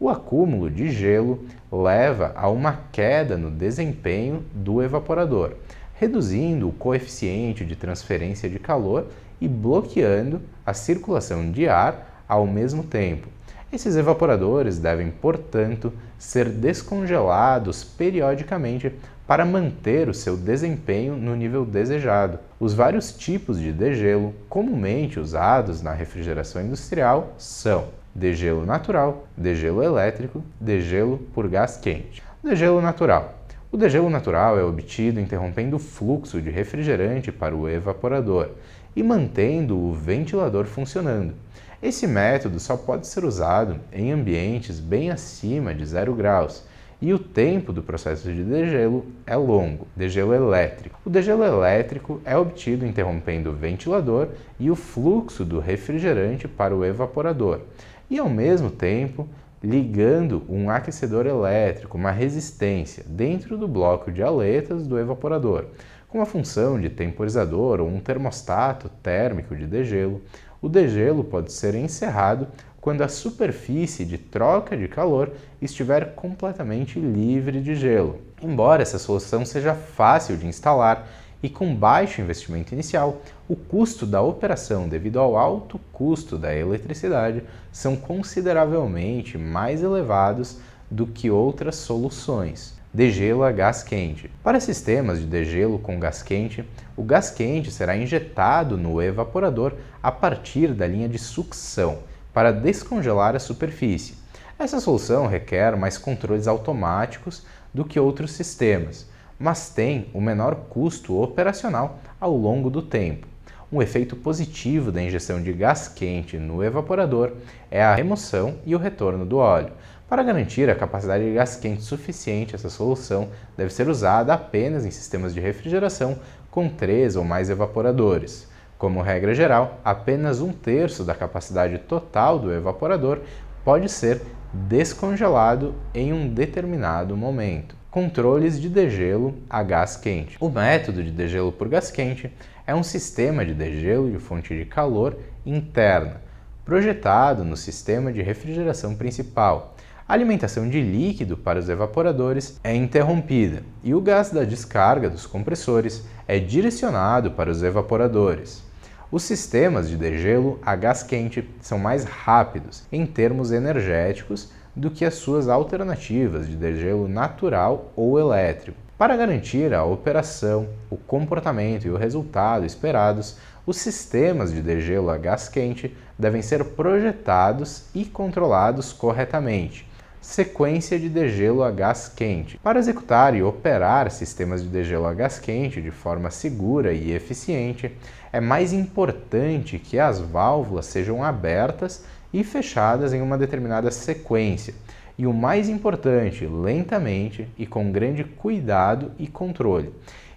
[0.00, 5.54] O acúmulo de gelo leva a uma queda no desempenho do evaporador,
[5.94, 9.06] reduzindo o coeficiente de transferência de calor
[9.40, 13.28] e bloqueando a circulação de ar ao mesmo tempo.
[13.72, 18.92] Esses evaporadores devem, portanto, ser descongelados periodicamente
[19.26, 22.38] para manter o seu desempenho no nível desejado.
[22.60, 30.42] Os vários tipos de degelo comumente usados na refrigeração industrial são degelo natural, degelo elétrico,
[30.60, 32.22] degelo por gás quente.
[32.42, 33.38] Degelo natural.
[33.72, 38.50] O degelo natural é obtido interrompendo o fluxo de refrigerante para o evaporador
[38.94, 41.34] e mantendo o ventilador funcionando.
[41.82, 46.64] Esse método só pode ser usado em ambientes bem acima de 0 graus
[47.00, 49.86] e o tempo do processo de degelo é longo.
[49.94, 50.98] Degelo elétrico.
[51.04, 54.28] O degelo elétrico é obtido interrompendo o ventilador
[54.58, 57.60] e o fluxo do refrigerante para o evaporador
[58.08, 59.28] e, ao mesmo tempo,
[59.62, 65.66] ligando um aquecedor elétrico, uma resistência, dentro do bloco de aletas do evaporador,
[66.14, 70.22] com a função de temporizador ou um termostato térmico de degelo.
[70.62, 72.46] O degelo pode ser encerrado
[72.80, 78.20] quando a superfície de troca de calor estiver completamente livre de gelo.
[78.40, 81.04] Embora essa solução seja fácil de instalar
[81.42, 87.42] e com baixo investimento inicial, o custo da operação devido ao alto custo da eletricidade
[87.72, 92.83] são consideravelmente mais elevados do que outras soluções.
[92.94, 94.30] Degelo a gás quente.
[94.42, 96.64] Para sistemas de degelo com gás quente,
[96.96, 101.98] o gás quente será injetado no evaporador a partir da linha de sucção
[102.32, 104.14] para descongelar a superfície.
[104.58, 111.20] Essa solução requer mais controles automáticos do que outros sistemas mas tem o menor custo
[111.20, 113.26] operacional ao longo do tempo.
[113.72, 117.32] Um efeito positivo da injeção de gás quente no evaporador
[117.70, 119.72] é a remoção e o retorno do óleo.
[120.14, 124.90] Para garantir a capacidade de gás quente suficiente, essa solução deve ser usada apenas em
[124.92, 126.20] sistemas de refrigeração
[126.52, 128.48] com três ou mais evaporadores.
[128.78, 133.22] Como regra geral, apenas um terço da capacidade total do evaporador
[133.64, 134.22] pode ser
[134.52, 140.36] descongelado em um determinado momento controles de degelo a gás quente.
[140.38, 142.32] O método de degelo por gás quente
[142.64, 146.22] é um sistema de degelo de fonte de calor interna,
[146.64, 149.73] projetado no sistema de refrigeração principal.
[150.06, 155.24] A alimentação de líquido para os evaporadores é interrompida e o gás da descarga dos
[155.24, 158.62] compressores é direcionado para os evaporadores.
[159.10, 165.06] Os sistemas de degelo a gás quente são mais rápidos em termos energéticos do que
[165.06, 168.76] as suas alternativas de degelo natural ou elétrico.
[168.98, 175.16] Para garantir a operação, o comportamento e o resultado esperados, Os sistemas de degelo a
[175.16, 179.93] gás quente devem ser projetados e controlados corretamente.
[180.24, 182.58] Sequência de degelo a gás quente.
[182.58, 187.94] Para executar e operar sistemas de degelo a gás quente de forma segura e eficiente,
[188.32, 194.74] é mais importante que as válvulas sejam abertas e fechadas em uma determinada sequência.
[195.16, 199.92] E o mais importante, lentamente e com grande cuidado e controle.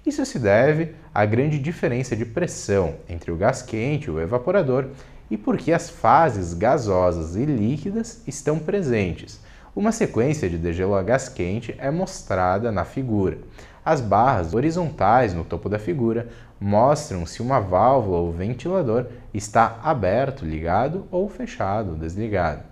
[0.05, 4.89] Isso se deve à grande diferença de pressão entre o gás quente e o evaporador
[5.31, 9.46] e porque as fases gasosas e líquidas estão presentes.
[9.77, 13.37] Uma sequência de degelo a gás quente é mostrada na figura.
[13.85, 20.43] As barras horizontais no topo da figura mostram se uma válvula ou ventilador está aberto,
[20.43, 22.63] ligado ou fechado, desligado.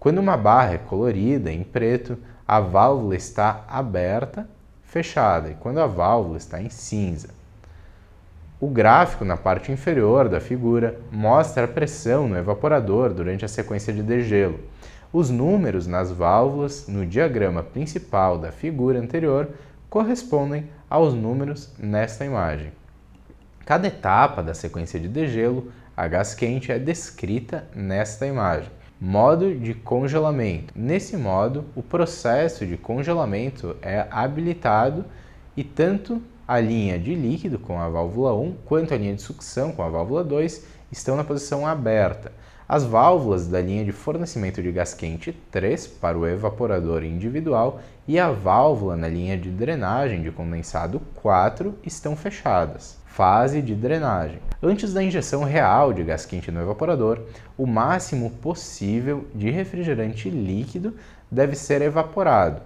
[0.00, 2.16] Quando uma barra é colorida em preto,
[2.48, 4.48] a válvula está aberta
[4.82, 7.28] fechada e quando a válvula está em cinza.
[8.58, 13.92] O gráfico na parte inferior da figura mostra a pressão no evaporador durante a sequência
[13.92, 14.58] de degelo.
[15.12, 19.48] Os números nas válvulas no diagrama principal da figura anterior
[19.88, 22.72] correspondem aos números nesta imagem.
[23.64, 28.70] Cada etapa da sequência de degelo a gás quente é descrita nesta imagem.
[29.00, 30.72] Modo de congelamento.
[30.76, 35.04] Nesse modo, o processo de congelamento é habilitado
[35.56, 39.72] e tanto a linha de líquido com a válvula 1 quanto a linha de sucção
[39.72, 42.32] com a válvula 2 estão na posição aberta.
[42.68, 48.18] As válvulas da linha de fornecimento de gás quente 3 para o evaporador individual e
[48.18, 54.40] a válvula na linha de drenagem de condensado 4 estão fechadas fase de drenagem.
[54.62, 57.22] Antes da injeção real de gás quente no evaporador,
[57.56, 60.94] o máximo possível de refrigerante líquido
[61.30, 62.60] deve ser evaporado.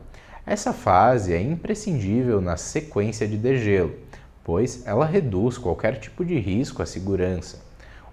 [0.45, 3.95] Essa fase é imprescindível na sequência de degelo,
[4.43, 7.70] pois ela reduz qualquer tipo de risco à segurança.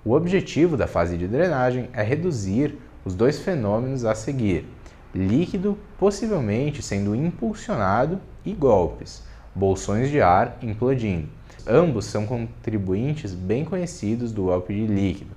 [0.07, 4.65] O objetivo da fase de drenagem é reduzir os dois fenômenos a seguir:
[5.13, 9.21] líquido possivelmente sendo impulsionado e golpes,
[9.53, 11.27] bolsões de ar implodindo.
[11.67, 15.31] Ambos são contribuintes bem conhecidos do golpe de líquido.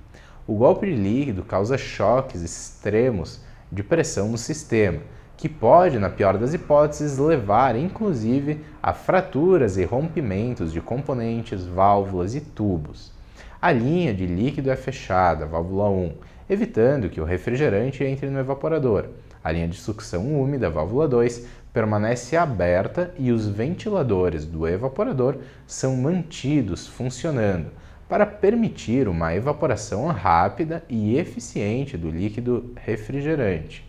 [0.47, 5.01] O golpe de líquido causa choques extremos de pressão no sistema,
[5.35, 12.35] que pode, na pior das hipóteses, levar inclusive a fraturas e rompimentos de componentes, válvulas
[12.35, 13.19] e tubos.
[13.61, 16.13] A linha de líquido é fechada, válvula 1,
[16.49, 19.05] evitando que o refrigerante entre no evaporador.
[19.43, 25.37] A linha de sucção úmida, válvula 2, permanece aberta e os ventiladores do evaporador
[25.67, 27.67] são mantidos funcionando
[28.09, 33.87] para permitir uma evaporação rápida e eficiente do líquido refrigerante.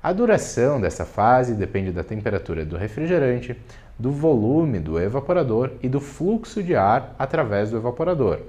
[0.00, 3.56] A duração dessa fase depende da temperatura do refrigerante,
[3.98, 8.40] do volume do evaporador e do fluxo de ar através do evaporador.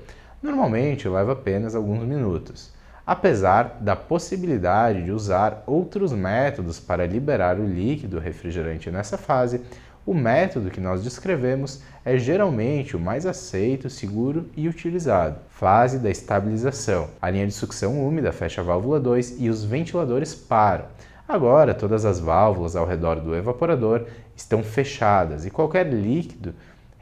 [0.43, 2.71] Normalmente leva apenas alguns minutos
[3.05, 9.61] apesar da possibilidade de usar outros métodos para liberar o líquido refrigerante nessa fase,
[10.05, 15.37] o método que nós descrevemos é geralmente o mais aceito, seguro e utilizado.
[15.49, 17.09] Fase da estabilização.
[17.21, 20.85] A linha de sucção úmida fecha a válvula 2 e os ventiladores param.
[21.25, 26.53] Agora, todas as válvulas ao redor do evaporador estão fechadas e qualquer líquido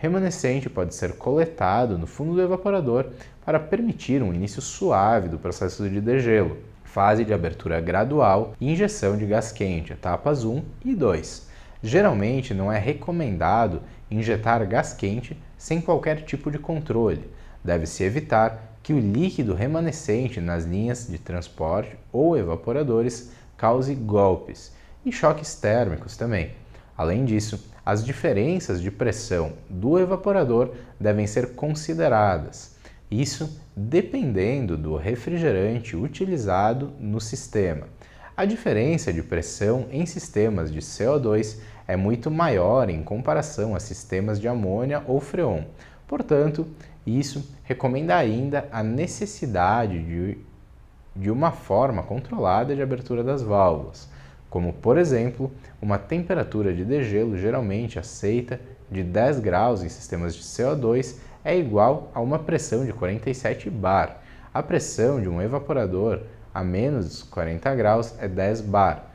[0.02, 3.12] remanescente pode ser coletado no fundo do evaporador
[3.46, 9.16] para permitir um início suave do processo de degelo, fase de abertura gradual e injeção
[9.16, 11.48] de gás quente, etapas 1 e 2.
[11.84, 17.30] Geralmente não é recomendado injetar gás quente sem qualquer tipo de controle.
[17.64, 24.74] Deve-se evitar que o líquido remanescente nas linhas de transporte ou evaporadores cause golpes
[25.06, 26.54] e choques térmicos também.
[26.98, 32.76] Além disso, as diferenças de pressão do evaporador devem ser consideradas,
[33.10, 37.88] isso dependendo do refrigerante utilizado no sistema.
[38.38, 44.40] A diferença de pressão em sistemas de CO2 é muito maior em comparação a sistemas
[44.40, 45.64] de amônia ou freon.
[46.08, 46.68] Portanto,
[47.06, 50.38] isso recomenda ainda a necessidade de,
[51.16, 54.08] de uma forma controlada de abertura das válvulas
[54.52, 55.50] como por exemplo,
[55.82, 58.60] uma temperatura de degelo geralmente aceita
[58.92, 64.18] de 10 graus em sistemas de CO2 é igual a uma pressão de 47 bar.
[64.54, 66.24] A pressão de um evaporador
[66.54, 69.06] a menos 40 graus é 10 bar.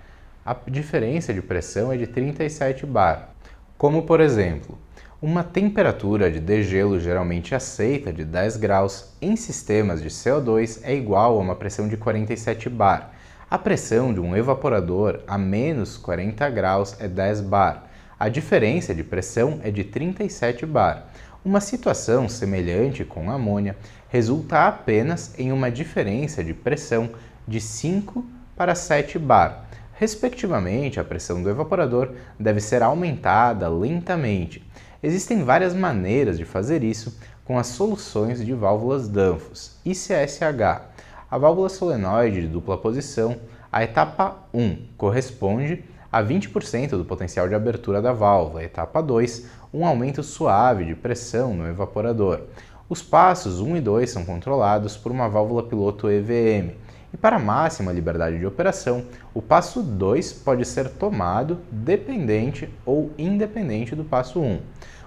[0.42, 3.28] A diferença de pressão é de 37 bar.
[3.76, 4.78] Como por exemplo,
[5.20, 11.36] uma temperatura de degelo geralmente aceita de 10 graus em sistemas de CO2 é igual
[11.36, 13.15] a uma pressão de 47 bar.
[13.56, 17.84] A pressão de um evaporador a menos 40 graus é 10 bar.
[18.20, 21.06] A diferença de pressão é de 37 bar.
[21.42, 23.74] Uma situação semelhante com amônia
[24.10, 27.08] resulta apenas em uma diferença de pressão
[27.48, 28.22] de 5
[28.54, 29.64] para 7 bar.
[29.94, 34.62] Respectivamente, a pressão do evaporador deve ser aumentada lentamente.
[35.02, 40.95] Existem várias maneiras de fazer isso com as soluções de válvulas Danfoss, ICSH.
[41.28, 43.36] A válvula solenoide de dupla posição,
[43.72, 48.62] a etapa 1, corresponde a 20% do potencial de abertura da válvula.
[48.62, 52.42] Etapa 2, um aumento suave de pressão no evaporador.
[52.88, 56.76] Os passos 1 e 2 são controlados por uma válvula piloto EVM.
[57.12, 59.04] E para máxima liberdade de operação,
[59.34, 64.60] o passo 2 pode ser tomado dependente ou independente do passo 1.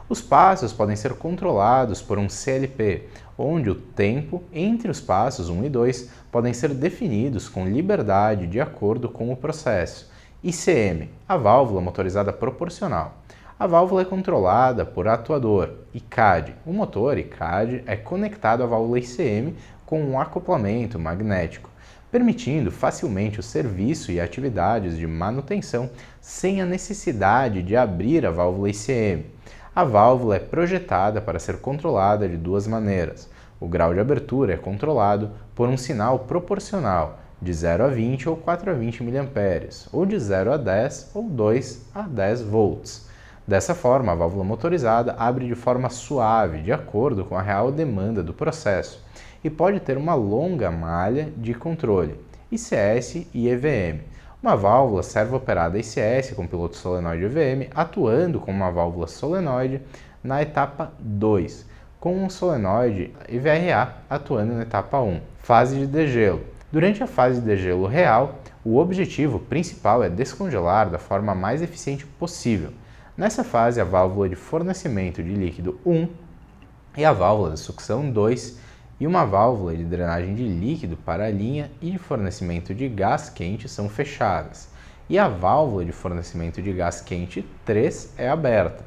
[0.10, 3.08] Os passos podem ser controlados por um CLP,
[3.42, 8.60] onde o tempo entre os passos 1 e 2 podem ser definidos com liberdade de
[8.60, 10.12] acordo com o processo.
[10.44, 13.18] ICM, a válvula motorizada proporcional.
[13.58, 16.54] A válvula é controlada por atuador ICAD.
[16.66, 21.70] O motor ICAD é conectado à válvula ICM com um acoplamento magnético,
[22.12, 28.70] permitindo facilmente o serviço e atividades de manutenção sem a necessidade de abrir a válvula
[28.70, 29.26] ICM.
[29.76, 33.29] A válvula é projetada para ser controlada de duas maneiras.
[33.60, 38.38] O grau de abertura é controlado por um sinal proporcional de 0 a 20 ou
[38.38, 39.12] 4 a 20 mA,
[39.92, 43.10] ou de 0 a 10 ou 2 a 10 volts.
[43.46, 48.22] Dessa forma, a válvula motorizada abre de forma suave, de acordo com a real demanda
[48.22, 49.04] do processo,
[49.44, 52.20] e pode ter uma longa malha de controle,
[52.52, 54.02] ICS e EVM,
[54.42, 59.82] uma válvula servo-operada ICS com piloto solenoide EVM atuando com uma válvula solenoide
[60.24, 61.66] na etapa 2,
[62.00, 66.42] com um solenoide EVRA atuando na etapa 1, fase de degelo.
[66.72, 72.06] Durante a fase de degelo real, o objetivo principal é descongelar da forma mais eficiente
[72.06, 72.72] possível.
[73.18, 76.08] Nessa fase, a válvula de fornecimento de líquido 1
[76.98, 78.60] e a válvula de sucção 2
[79.00, 83.30] e uma válvula de drenagem de líquido para a linha e de fornecimento de gás
[83.30, 84.70] quente são fechadas,
[85.10, 88.84] e a válvula de fornecimento de gás quente 3 é aberta.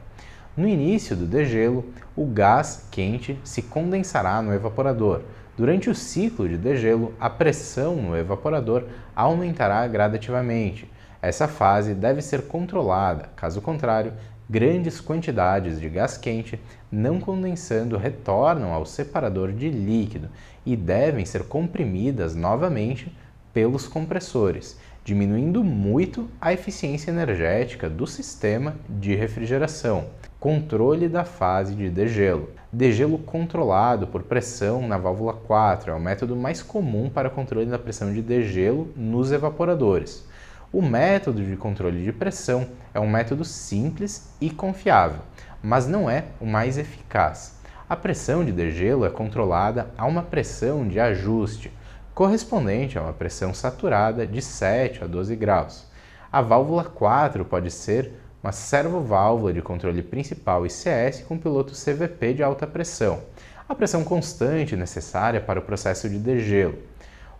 [0.54, 1.82] No início do degelo,
[2.14, 5.22] o gás quente se condensará no evaporador.
[5.56, 8.84] Durante o ciclo de degelo, a pressão no evaporador
[9.16, 10.86] aumentará gradativamente.
[11.22, 14.12] Essa fase deve ser controlada, caso contrário,
[14.48, 20.28] grandes quantidades de gás quente não condensando retornam ao separador de líquido
[20.66, 23.10] e devem ser comprimidas novamente
[23.54, 30.08] pelos compressores, diminuindo muito a eficiência energética do sistema de refrigeração.
[30.42, 32.50] Controle da fase de degelo.
[32.72, 37.78] Degelo controlado por pressão na válvula 4 é o método mais comum para controle da
[37.78, 40.26] pressão de degelo nos evaporadores.
[40.72, 45.20] O método de controle de pressão é um método simples e confiável,
[45.62, 47.60] mas não é o mais eficaz.
[47.88, 51.72] A pressão de degelo é controlada a uma pressão de ajuste,
[52.12, 55.86] correspondente a uma pressão saturada de 7 a 12 graus.
[56.32, 62.42] A válvula 4 pode ser uma servoválvula de controle principal ICS com piloto CVP de
[62.42, 63.20] alta pressão,
[63.68, 66.76] a pressão constante necessária para o processo de degelo.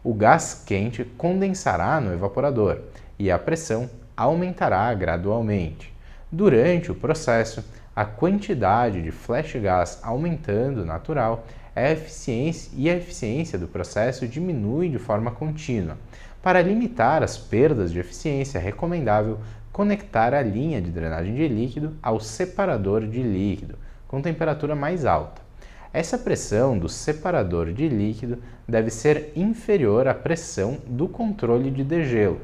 [0.04, 2.78] O gás quente condensará no evaporador
[3.18, 5.92] e a pressão aumentará gradualmente.
[6.30, 11.44] Durante o processo, a quantidade de flash gas aumentando natural
[11.74, 15.96] a eficiência e a eficiência do processo diminui de forma contínua.
[16.42, 19.38] Para limitar as perdas de eficiência, é recomendável
[19.72, 25.40] conectar a linha de drenagem de líquido ao separador de líquido com temperatura mais alta.
[25.92, 32.40] Essa pressão do separador de líquido deve ser inferior à pressão do controle de degelo.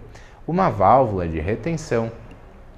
[0.46, 2.10] Uma válvula de retenção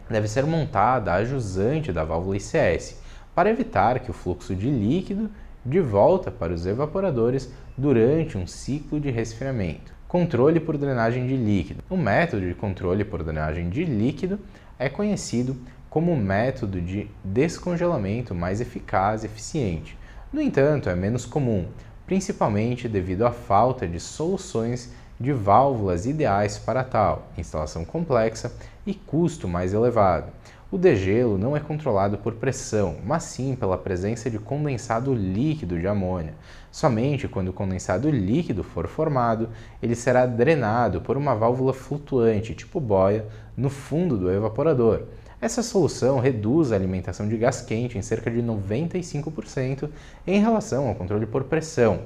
[0.08, 3.00] deve ser montada a jusante da válvula ICS
[3.34, 5.30] para evitar que o fluxo de líquido
[5.64, 9.99] de volta para os evaporadores durante um ciclo de resfriamento.
[10.10, 11.84] Controle por drenagem de líquido.
[11.88, 14.40] O método de controle por drenagem de líquido
[14.76, 15.56] é conhecido
[15.88, 19.96] como método de descongelamento mais eficaz e eficiente.
[20.32, 21.68] No entanto, é menos comum,
[22.06, 28.52] principalmente devido à falta de soluções de válvulas ideais para tal, instalação complexa
[28.84, 30.32] e custo mais elevado.
[30.72, 35.86] O degelo não é controlado por pressão, mas sim pela presença de condensado líquido de
[35.86, 36.34] amônia.
[36.70, 39.48] Somente quando o condensado líquido for formado,
[39.82, 45.02] ele será drenado por uma válvula flutuante, tipo boia, no fundo do evaporador.
[45.40, 49.88] Essa solução reduz a alimentação de gás quente em cerca de 95%
[50.26, 52.02] em relação ao controle por pressão.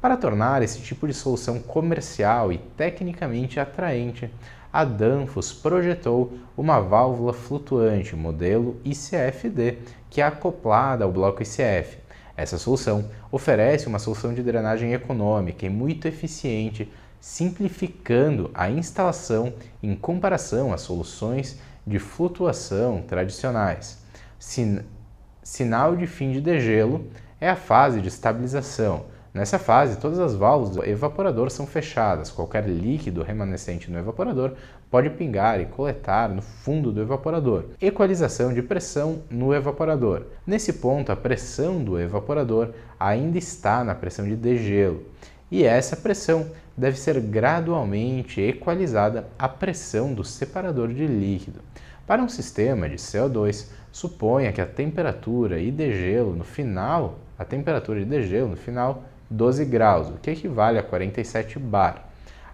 [0.00, 4.30] Para tornar esse tipo de solução comercial e tecnicamente atraente,
[4.72, 9.78] a Danfoss projetou uma válvula flutuante modelo ICFD
[10.10, 11.98] que é acoplada ao bloco ICF.
[12.38, 16.88] Essa solução oferece uma solução de drenagem econômica e muito eficiente,
[17.20, 23.98] simplificando a instalação em comparação às soluções de flutuação tradicionais.
[24.38, 24.84] Sin
[25.42, 27.08] sinal de fim de degelo
[27.40, 29.06] é a fase de estabilização.
[29.34, 32.30] Nessa fase, todas as válvulas do evaporador são fechadas.
[32.30, 34.54] Qualquer líquido remanescente no evaporador
[34.90, 37.64] pode pingar e coletar no fundo do evaporador.
[37.80, 40.22] Equalização de pressão no evaporador.
[40.46, 45.02] Nesse ponto, a pressão do evaporador ainda está na pressão de degelo,
[45.50, 51.60] e essa pressão deve ser gradualmente equalizada à pressão do separador de líquido.
[52.06, 57.98] Para um sistema de CO2, suponha que a temperatura e degelo no final, a temperatura
[58.00, 62.07] de degelo no final 12 graus, o que equivale a 47 bar.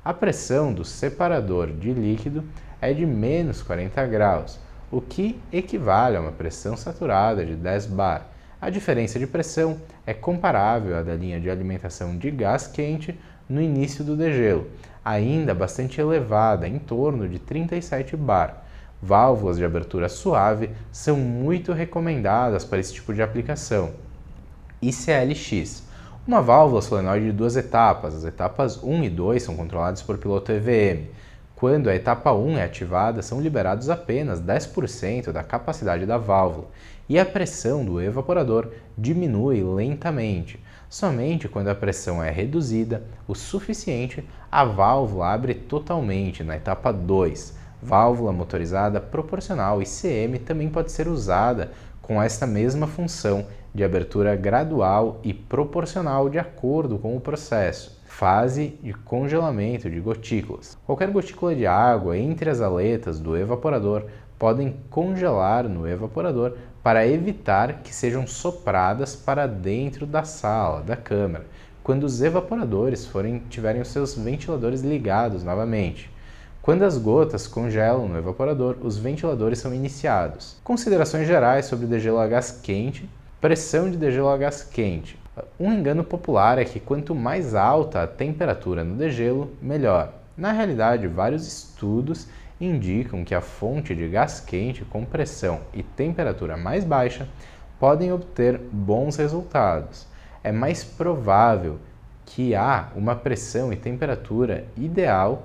[0.04, 2.44] A pressão do separador de líquido
[2.78, 8.26] é de menos 40 graus, o que equivale a uma pressão saturada de 10 bar.
[8.60, 13.62] A diferença de pressão é comparável à da linha de alimentação de gás quente no
[13.62, 14.66] início do degelo,
[15.02, 18.62] ainda bastante elevada, em torno de 37 bar.
[19.00, 23.92] Válvulas de abertura suave são muito recomendadas para esse tipo de aplicação.
[24.82, 25.82] ICLX
[26.26, 28.14] uma válvula solenoide de duas etapas.
[28.14, 31.08] As etapas 1 e 2 são controladas por piloto EVM.
[31.54, 36.68] Quando a etapa 1 é ativada, são liberados apenas 10% da capacidade da válvula
[37.08, 40.58] e a pressão do evaporador diminui lentamente.
[40.88, 47.54] Somente quando a pressão é reduzida o suficiente, a válvula abre totalmente na etapa 2.
[47.82, 55.20] Válvula motorizada proporcional ICM também pode ser usada com esta mesma função de abertura gradual
[55.24, 58.00] e proporcional de acordo com o processo.
[58.06, 60.78] Fase de congelamento de gotículas.
[60.86, 64.04] Qualquer gotícula de água entre as aletas do evaporador
[64.38, 71.46] podem congelar no evaporador para evitar que sejam sopradas para dentro da sala, da câmara,
[71.82, 76.10] quando os evaporadores forem, tiverem os seus ventiladores ligados novamente.
[76.62, 80.56] Quando as gotas congelam no evaporador, os ventiladores são iniciados.
[80.64, 83.08] Considerações gerais sobre degelo a gás quente,
[83.44, 85.18] pressão de degelo a gás quente.
[85.60, 90.14] Um engano popular é que quanto mais alta a temperatura no degelo, melhor.
[90.34, 92.26] Na realidade, vários estudos
[92.58, 97.28] indicam que a fonte de gás quente com pressão e temperatura mais baixa
[97.78, 100.06] podem obter bons resultados.
[100.42, 101.78] É mais provável
[102.24, 105.42] que há uma pressão e temperatura ideal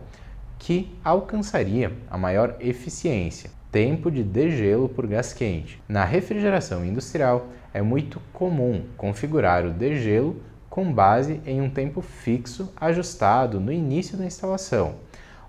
[0.58, 5.84] que alcançaria a maior eficiência, tempo de degelo por gás quente.
[5.86, 12.72] Na refrigeração industrial, é muito comum configurar o degelo com base em um tempo fixo
[12.76, 14.96] ajustado no início da instalação.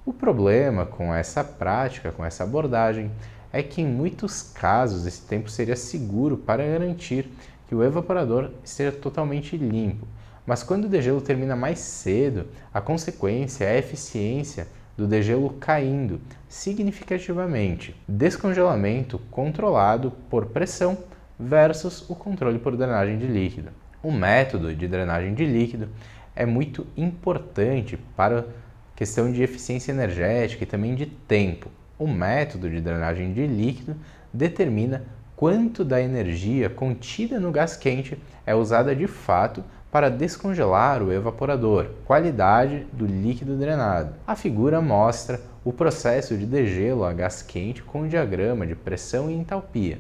[0.05, 3.11] O problema com essa prática, com essa abordagem,
[3.53, 7.31] é que em muitos casos esse tempo seria seguro para garantir
[7.69, 10.07] que o evaporador esteja totalmente limpo.
[10.47, 14.67] Mas quando o degelo termina mais cedo, a consequência é a eficiência
[14.97, 17.95] do degelo caindo significativamente.
[18.09, 20.99] Descongelamento controlado por pressão
[21.41, 23.71] versus o controle por drenagem de líquido.
[24.03, 25.89] O método de drenagem de líquido
[26.37, 28.47] é muito importante para
[28.95, 31.71] questão de eficiência energética e também de tempo.
[31.99, 33.97] O método de drenagem de líquido
[34.33, 35.03] determina
[35.35, 41.87] quanto da energia contida no gás quente é usada de fato para descongelar o evaporador,
[42.05, 44.15] qualidade do líquido drenado.
[44.27, 49.31] A figura mostra o processo de degelo a gás quente com o diagrama de pressão
[49.31, 49.99] e entalpia.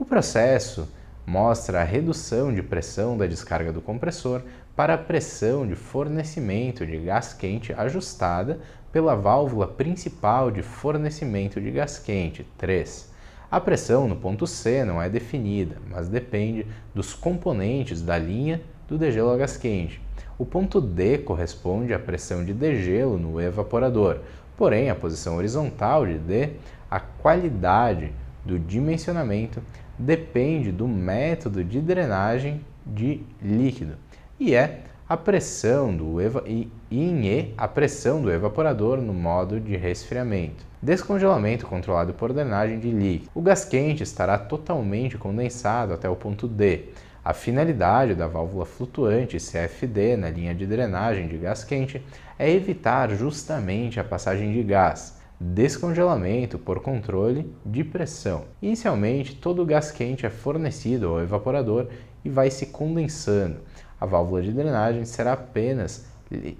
[0.00, 0.88] O processo
[1.26, 4.40] mostra a redução de pressão da descarga do compressor
[4.74, 8.58] para a pressão de fornecimento de gás quente ajustada
[8.90, 13.12] pela válvula principal de fornecimento de gás quente 3.
[13.50, 18.96] A pressão no ponto C não é definida, mas depende dos componentes da linha do
[18.96, 20.00] degelo a gás quente.
[20.38, 24.20] O ponto D corresponde à pressão de degelo no evaporador,
[24.56, 26.52] porém a posição horizontal de D,
[26.90, 29.62] a qualidade do dimensionamento
[30.00, 33.96] depende do método de drenagem de líquido
[34.38, 39.60] e é a pressão do eva e em E a pressão do evaporador no modo
[39.60, 40.64] de resfriamento.
[40.80, 43.30] Descongelamento controlado por drenagem de líquido.
[43.34, 46.86] O gás quente estará totalmente condensado até o ponto D.
[47.22, 52.02] A finalidade da válvula flutuante CFD na linha de drenagem de gás quente
[52.38, 58.44] é evitar justamente a passagem de gás, descongelamento por controle de pressão.
[58.60, 61.88] Inicialmente, todo o gás quente é fornecido ao evaporador
[62.22, 63.56] e vai se condensando.
[63.98, 66.10] A válvula de drenagem será apenas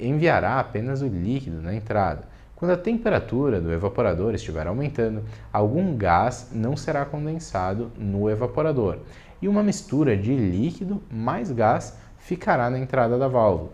[0.00, 2.24] enviará apenas o líquido na entrada.
[2.56, 5.22] Quando a temperatura do evaporador estiver aumentando,
[5.52, 8.98] algum gás não será condensado no evaporador.
[9.42, 13.70] e uma mistura de líquido mais gás ficará na entrada da válvula.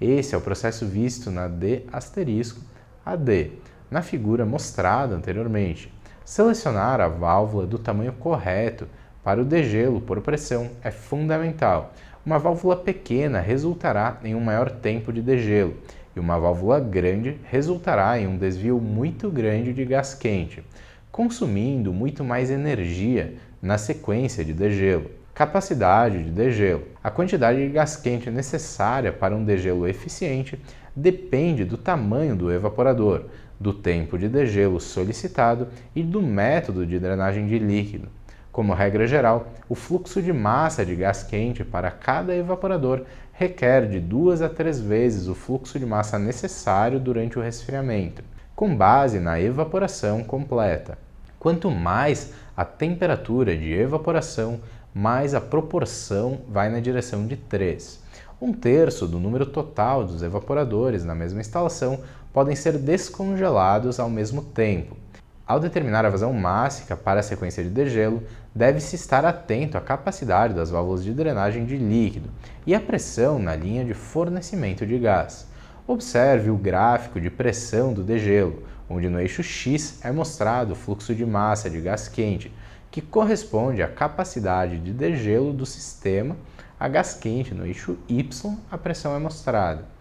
[0.00, 2.60] Esse é o processo visto na D asterisco
[3.04, 3.50] AD,
[3.90, 5.92] na figura mostrada anteriormente.
[6.24, 8.86] Selecionar a válvula do tamanho correto
[9.24, 11.92] para o degelo por pressão é fundamental.
[12.24, 15.74] Uma válvula pequena resultará em um maior tempo de degelo
[16.14, 20.62] e uma válvula grande resultará em um desvio muito grande de gás quente,
[21.10, 25.10] consumindo muito mais energia na sequência de degelo.
[25.34, 26.82] Capacidade de degelo.
[27.02, 30.60] A quantidade de gás quente necessária para um degelo eficiente
[30.94, 33.26] depende do tamanho do evaporador,
[33.58, 38.08] do tempo de degelo solicitado e do método de drenagem de líquido.
[38.52, 43.02] Como regra geral, o fluxo de massa de gás quente para cada evaporador
[43.32, 48.22] requer de duas a três vezes o fluxo de massa necessário durante o resfriamento,
[48.56, 50.98] com base na evaporação completa.
[51.38, 54.58] Quanto mais a temperatura de evaporação,
[54.92, 58.02] mais a proporção vai na direção de 3.
[58.40, 62.00] Um terço do número total dos evaporadores na mesma instalação
[62.38, 64.96] podem ser descongelados ao mesmo tempo.
[65.44, 68.22] Ao determinar a vazão máxima para a sequência de degelo,
[68.54, 72.30] deve-se estar atento à capacidade das válvulas de drenagem de líquido
[72.64, 75.48] e à pressão na linha de fornecimento de gás.
[75.84, 81.12] Observe o gráfico de pressão do degelo, onde no eixo X é mostrado o fluxo
[81.16, 82.54] de massa de gás quente,
[82.88, 86.36] que corresponde à capacidade de degelo do sistema
[86.78, 87.52] a gás quente.
[87.52, 89.97] No eixo Y, a pressão é mostrada.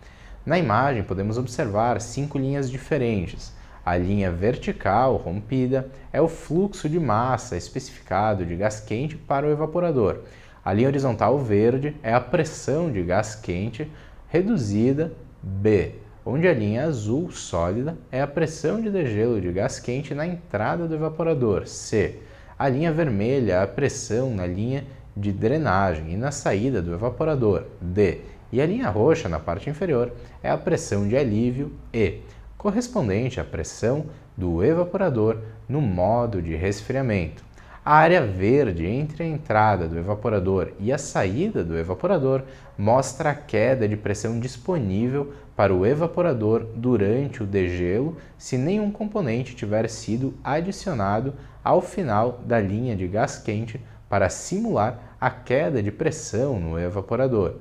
[0.48, 3.56] Na imagem, podemos observar cinco linhas diferentes
[3.88, 9.50] a linha vertical rompida é o fluxo de massa especificado de gás quente para o
[9.50, 10.24] evaporador.
[10.66, 13.90] A linha horizontal verde é a pressão de gás quente
[14.28, 15.94] reduzida B,
[16.26, 20.86] onde a linha azul sólida é a pressão de degelo de gás quente na entrada
[20.86, 22.20] do evaporador C.
[22.60, 24.84] A linha vermelha é a pressão na linha
[25.16, 28.20] de drenagem e na saída do evaporador D.
[28.52, 32.22] E a linha roxa na parte inferior é a pressão de alívio E
[32.58, 35.38] correspondente à pressão do evaporador
[35.68, 37.46] no modo de resfriamento.
[37.86, 42.44] A área verde entre a entrada do evaporador e a saída do evaporador
[42.78, 49.56] mostra a queda de pressão disponível para o evaporador durante o degelo se nenhum componente
[49.56, 51.34] tiver sido adicionado
[51.64, 53.80] ao final da linha de gás quente
[54.10, 57.56] para simular a queda de pressão no evaporador.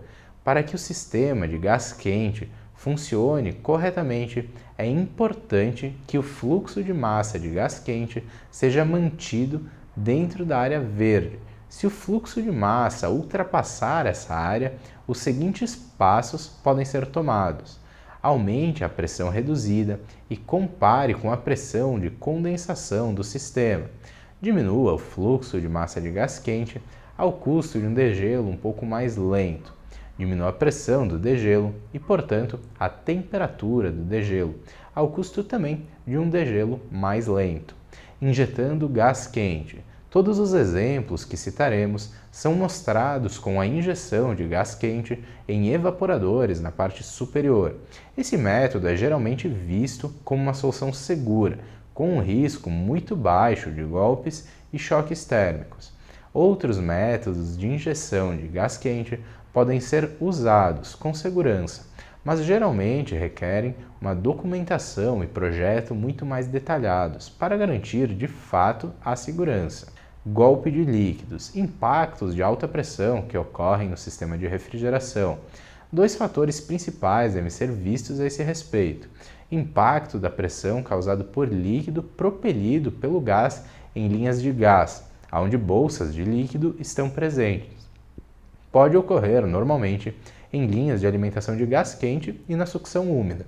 [0.47, 6.95] Para que o sistema de gás quente funcione corretamente, é importante que o fluxo de
[6.95, 11.41] massa de gás quente seja mantido dentro da área verde.
[11.69, 14.75] Se o fluxo de massa ultrapassar essa área,
[15.05, 17.81] os seguintes passos podem ser tomados.
[18.23, 19.99] Aumente a pressão reduzida
[20.31, 23.87] e compare com a pressão de condensação do sistema.
[24.41, 26.81] Diminua o fluxo de massa de gás quente
[27.19, 29.75] ao custo de um degelo um pouco mais lento
[30.19, 34.55] diminua a pressão do degelo e, portanto, a temperatura do degelo,
[34.95, 37.75] ao custo também de um degelo mais lento.
[38.21, 39.85] Injetando gás quente.
[40.09, 46.61] Todos os exemplos que citaremos são mostrados com a injeção de gás quente em evaporadores
[46.61, 47.77] na parte superior.
[48.17, 51.59] Esse método é geralmente visto como uma solução segura,
[51.93, 55.93] com um risco muito baixo de golpes e choques térmicos.
[56.33, 59.19] Outros métodos de injeção de gás quente
[59.57, 61.87] podem ser usados com segurança,
[62.23, 69.17] mas geralmente requerem uma documentação e projeto muito mais detalhados para garantir de fato a
[69.17, 69.87] segurança.
[70.27, 75.39] Golpe de líquidos, impactos de alta pressão que ocorrem no sistema de refrigeração.
[75.91, 79.09] Dois fatores principais devem ser vistos a esse respeito:
[79.51, 85.03] impacto da pressão causado por líquido propelido pelo gás em linhas de gás,
[85.33, 87.76] onde bolsas de líquido estão presentes
[88.77, 90.15] pode ocorrer normalmente
[90.53, 93.47] em linhas de alimentação de gás quente e na sucção úmida.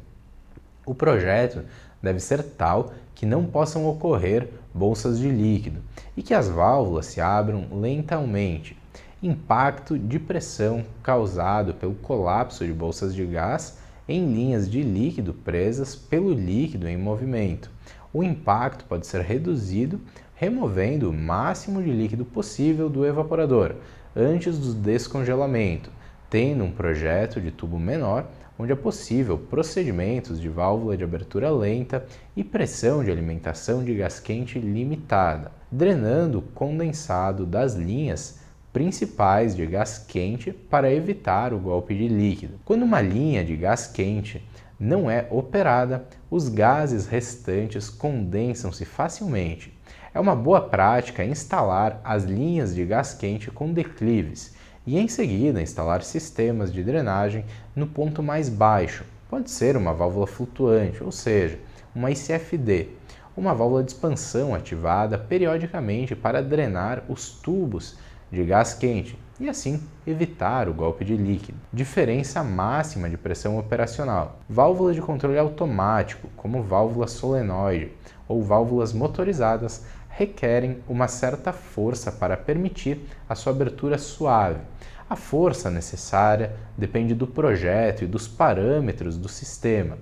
[0.87, 1.65] O projeto
[2.03, 5.83] deve ser tal que não possam ocorrer bolsas de líquido
[6.17, 8.75] e que as válvulas se abram lentamente.
[9.23, 13.77] Impacto de pressão causado pelo colapso de bolsas de gás
[14.09, 17.71] em linhas de líquido presas pelo líquido em movimento.
[18.19, 20.01] O impacto pode ser reduzido
[20.35, 23.77] removendo o máximo de líquido possível do evaporador,
[24.17, 25.89] antes do descongelamento,
[26.29, 28.27] tendo um projeto de tubo menor
[28.59, 32.05] onde é possível procedimentos de válvula de abertura lenta
[32.37, 38.41] e pressão de alimentação de gás quente limitada, drenando o condensado das linhas
[38.73, 42.59] principais de gás quente para evitar o golpe de líquido.
[42.65, 44.43] Quando uma linha de gás quente
[44.79, 49.77] não é operada, os gases restantes condensam-se facilmente
[50.15, 54.55] É uma boa prática instalar as linhas de gás quente com declives
[54.87, 59.05] e, em seguida, instalar sistemas de drenagem no ponto mais baixo.
[59.29, 61.59] Pode ser uma válvula flutuante, ou seja,
[61.95, 62.89] uma ICFD,
[63.37, 67.99] uma válvula de expansão ativada periodicamente para drenar os tubos
[68.31, 71.59] de gás quente e assim evitar o golpe de líquido.
[71.73, 74.41] Diferença máxima de pressão operacional.
[74.49, 77.93] Válvulas de controle automático, como válvula solenoide
[78.27, 84.61] ou válvulas motorizadas, requerem uma certa força para permitir a sua abertura suave.
[85.09, 89.97] A força necessária depende do projeto e dos parâmetros do sistema.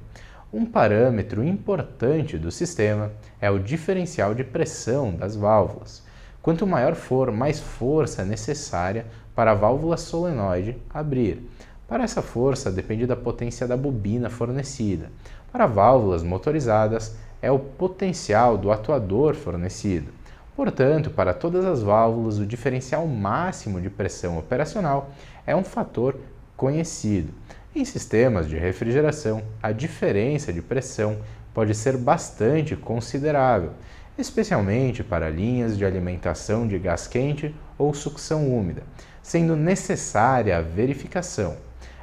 [0.53, 6.03] Um parâmetro importante do sistema é o diferencial de pressão das válvulas.
[6.41, 9.07] Quanto maior for, mais força é necessária
[9.37, 11.49] para a válvula solenoide abrir.
[11.87, 15.13] Para essa força depende da potência da bobina fornecida.
[15.53, 20.11] Para válvulas motorizadas, é o potencial do atuador fornecido.
[20.57, 25.11] Portanto, para todas as válvulas, o diferencial máximo de pressão operacional
[25.47, 26.17] é um fator
[26.57, 27.33] conhecido.
[27.75, 31.19] Em sistemas de refrigeração, a diferença de pressão
[31.53, 33.73] pode ser bastante considerável,
[34.17, 38.83] especialmente para linhas de alimentação de gás quente ou sucção úmida,
[39.27, 41.57] sendo necessária a verificação.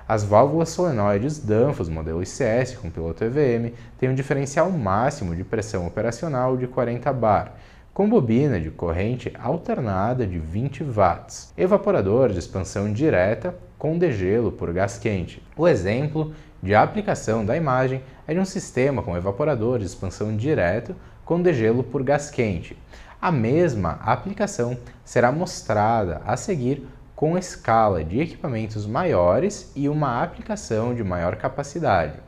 [0.06, 5.88] As válvulas solenoides Danfoss modelo ICS com piloto EVM têm um diferencial máximo de pressão
[5.88, 7.54] operacional de 40 bar,
[7.94, 14.74] com bobina de corrente alternada de 20 watts, evaporador de expansão direta com degelo por
[14.74, 15.42] gás quente.
[15.56, 20.94] O exemplo de aplicação da imagem é de um sistema com evaporador de expansão direto
[21.24, 22.78] com degelo por gás quente.
[23.22, 30.95] A mesma aplicação será mostrada a seguir com escala de equipamentos maiores e uma aplicação
[30.95, 32.20] de maior capacidade.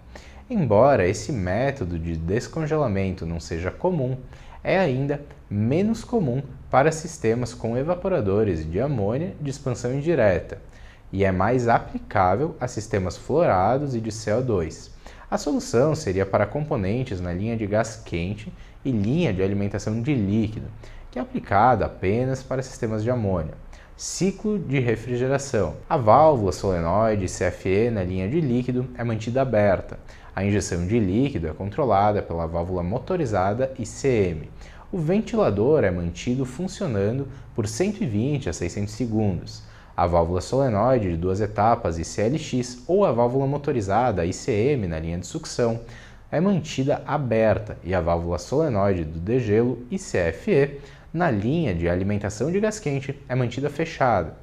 [0.49, 4.17] Embora esse método de descongelamento não seja comum,
[4.63, 10.59] é ainda menos comum para sistemas com evaporadores de amônia de expansão indireta
[11.11, 14.91] e é mais aplicável a sistemas fluorados e de CO2.
[15.29, 18.51] A solução seria para componentes na linha de gás quente
[18.83, 20.67] e linha de alimentação de líquido,
[21.09, 23.53] que é aplicada apenas para sistemas de amônia.
[23.97, 25.77] Ciclo de refrigeração.
[25.87, 29.97] A válvula solenoide CFE na linha de líquido é mantida aberta.
[30.35, 34.49] A injeção de líquido é controlada pela válvula motorizada ICM.
[34.91, 37.25] O ventilador é mantido funcionando
[37.55, 39.63] por 120 a 600 segundos.
[39.95, 45.25] A válvula solenoide de duas etapas ICLX ou a válvula motorizada ICM na linha de
[45.25, 45.79] sucção
[46.29, 50.81] é mantida aberta e a válvula solenoide do degelo ICFE
[51.15, 54.35] na linha de alimentação de gás quente é mantida fechada.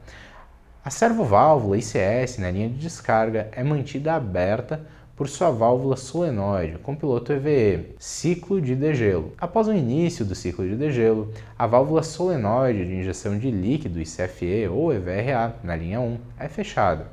[0.83, 4.81] A servoválvula ICS na linha de descarga é mantida aberta
[5.14, 9.35] por sua válvula solenoide com piloto EVE, ciclo de degelo.
[9.37, 14.66] Após o início do ciclo de degelo, a válvula solenoide de injeção de líquido ICFE
[14.68, 17.07] ou EVRA na linha 1 é fechada,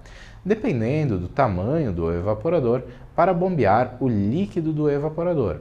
[0.44, 2.84] dependendo do tamanho do evaporador
[3.14, 5.60] para bombear o líquido do evaporador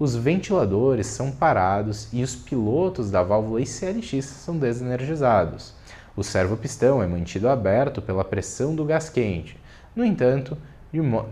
[0.00, 5.74] os ventiladores são parados e os pilotos da válvula ICLX são desenergizados.
[6.16, 9.58] O servopistão é mantido aberto pela pressão do gás quente.
[9.94, 10.56] No entanto,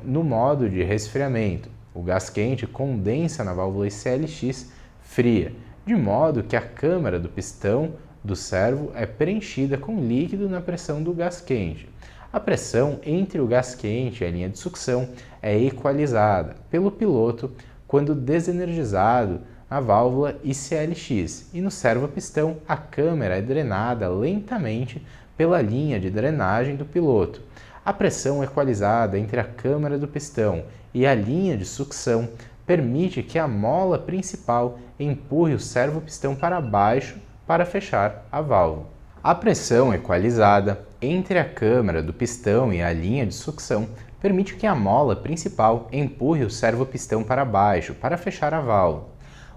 [0.05, 5.55] no modo de resfriamento, o gás quente condensa na válvula ICLX fria,
[5.87, 11.03] de modo que a câmara do pistão do servo é preenchida com líquido na pressão
[11.03, 11.89] do gás quente.
[12.31, 15.09] A pressão entre o gás quente e a linha de sucção
[15.41, 17.51] é equalizada pelo piloto
[17.89, 25.05] quando desenergizado a válvula ICLX e no servo-pistão a câmera é drenada lentamente
[25.37, 27.43] pela linha de drenagem do piloto.
[27.85, 32.29] A pressão equalizada entre a câmara do pistão e a linha de sucção
[32.67, 37.17] permite que a mola principal empurre o servo-pistão para baixo
[37.47, 38.87] para fechar a válvula.
[39.23, 43.89] A pressão equalizada entre a câmara do pistão e a linha de sucção
[44.21, 49.09] permite que a mola principal empurre o servopistão para baixo para fechar a válvula.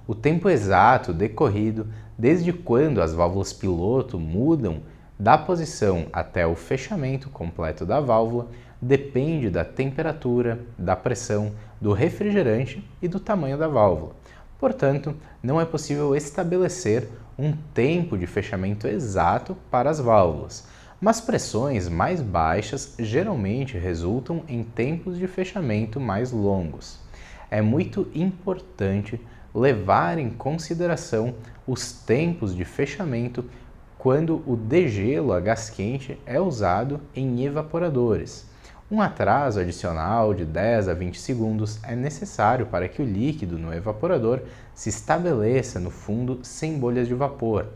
[0.07, 1.87] O tempo exato decorrido
[2.17, 4.81] desde quando as válvulas piloto mudam
[5.17, 8.47] da posição até o fechamento completo da válvula
[8.81, 14.13] depende da temperatura, da pressão, do refrigerante e do tamanho da válvula.
[14.59, 17.07] Portanto, não é possível estabelecer
[17.37, 20.67] um tempo de fechamento exato para as válvulas
[21.01, 26.99] mas pressões mais baixas geralmente resultam em tempos de fechamento mais longos.
[27.49, 29.19] É muito importante
[29.53, 31.33] levar em consideração
[31.65, 33.43] os tempos de fechamento
[33.97, 38.49] quando o degelo a gás quente é usado em evaporadores.
[38.89, 43.73] Um atraso adicional de 10 a 20 segundos é necessário para que o líquido no
[43.73, 44.41] evaporador
[44.75, 47.67] se estabeleça no fundo sem bolhas de vapor.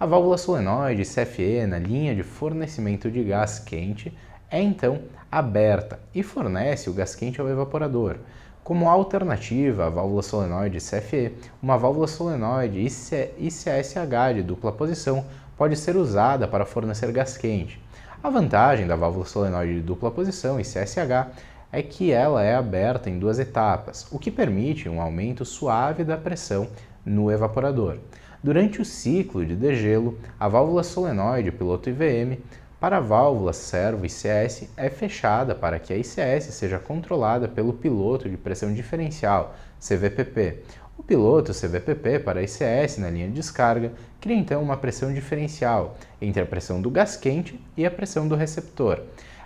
[0.00, 4.16] A válvula solenoide CFE na linha de fornecimento de gás quente
[4.50, 8.16] é então aberta e fornece o gás quente ao evaporador.
[8.64, 15.22] Como alternativa à válvula solenoide CFE, uma válvula solenoide ICSH de dupla posição
[15.54, 17.78] pode ser usada para fornecer gás quente.
[18.22, 21.28] A vantagem da válvula solenoide de dupla posição, ICSH,
[21.70, 26.16] é que ela é aberta em duas etapas, o que permite um aumento suave da
[26.16, 26.68] pressão
[27.04, 27.98] no evaporador.
[28.42, 32.38] Durante o ciclo de degelo, a válvula solenoide piloto IVM
[32.80, 38.30] para a válvula servo ICS é fechada para que a ICS seja controlada pelo piloto
[38.30, 40.60] de pressão diferencial, CVPP.
[40.96, 46.40] O piloto CVPP para ICS na linha de descarga cria então uma pressão diferencial entre
[46.40, 49.02] a pressão do gás quente e a pressão do receptor.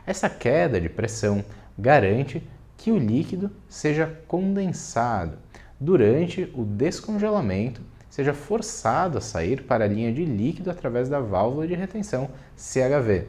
[0.07, 1.45] Essa queda de pressão
[1.77, 5.37] garante que o líquido seja condensado.
[5.81, 7.83] Durante o descongelamento,
[8.15, 13.25] seja forçado a sair para a linha de líquido através da válvula de retenção CHV.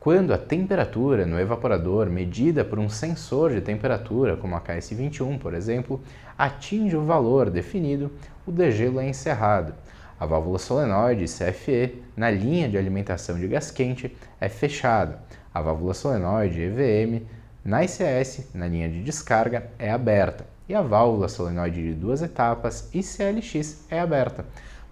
[0.00, 5.52] Quando a temperatura no evaporador, medida por um sensor de temperatura, como a KS21, por
[5.52, 6.00] exemplo,
[6.38, 8.10] atinge o valor definido,
[8.46, 9.74] o degelo é encerrado.
[10.18, 15.18] A válvula solenoide CFE, na linha de alimentação de gás quente, é fechada.
[15.52, 17.26] A válvula solenoide EVM,
[17.62, 20.51] na ICS, na linha de descarga, é aberta.
[20.72, 24.46] E a válvula solenoide de duas etapas, ICLX, é aberta,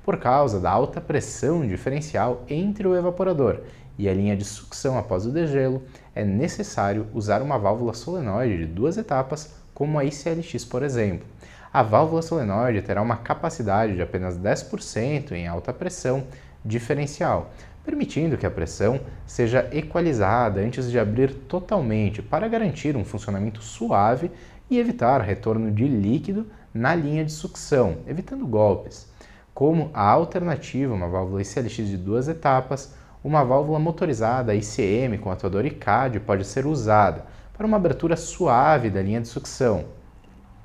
[0.05, 3.61] por causa da alta pressão diferencial entre o evaporador
[3.97, 5.83] e a linha de sucção após o degelo,
[6.15, 11.27] é necessário usar uma válvula solenoide de duas etapas, como a ICLX, por exemplo.
[11.73, 16.25] A válvula solenoide terá uma capacidade de apenas 10% em alta pressão
[16.63, 17.53] diferencial,
[17.83, 24.31] permitindo que a pressão seja equalizada antes de abrir totalmente para garantir um funcionamento suave
[24.71, 29.11] e evitar retorno de líquido na linha de sucção, evitando golpes.
[29.53, 35.67] Como a alternativa, uma válvula ICLX de duas etapas, uma válvula motorizada ICM com atuador
[35.67, 39.85] ICAD pode ser usada para uma abertura suave da linha de sucção.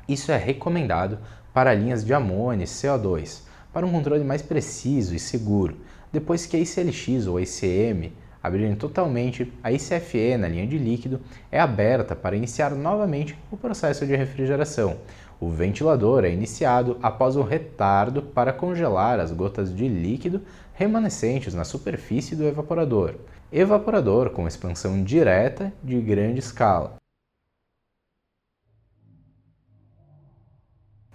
[0.08, 1.18] Isso é recomendado
[1.53, 3.41] para linhas de amônia e CO2,
[3.74, 5.76] para um controle mais preciso e seguro,
[6.14, 8.14] depois que a ICLX ou a ICM
[8.46, 11.20] abrirem totalmente, a ICFE na linha de líquido
[11.52, 14.98] é aberta para iniciar novamente o processo de refrigeração.
[15.39, 20.41] O ventilador é iniciado após o retardo para congelar as gotas de líquido
[20.74, 23.16] remanescentes na superfície do evaporador.
[23.52, 26.96] Evaporador com expansão direta de grande escala.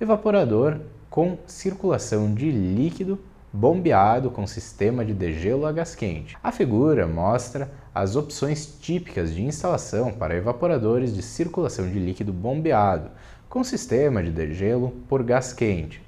[0.00, 3.18] Evaporador com circulação de líquido
[3.52, 6.36] bombeado com sistema de degelo a gás quente.
[6.42, 13.10] A figura mostra as opções típicas de instalação para evaporadores de circulação de líquido bombeado
[13.48, 16.00] com sistema de degelo por gás quente.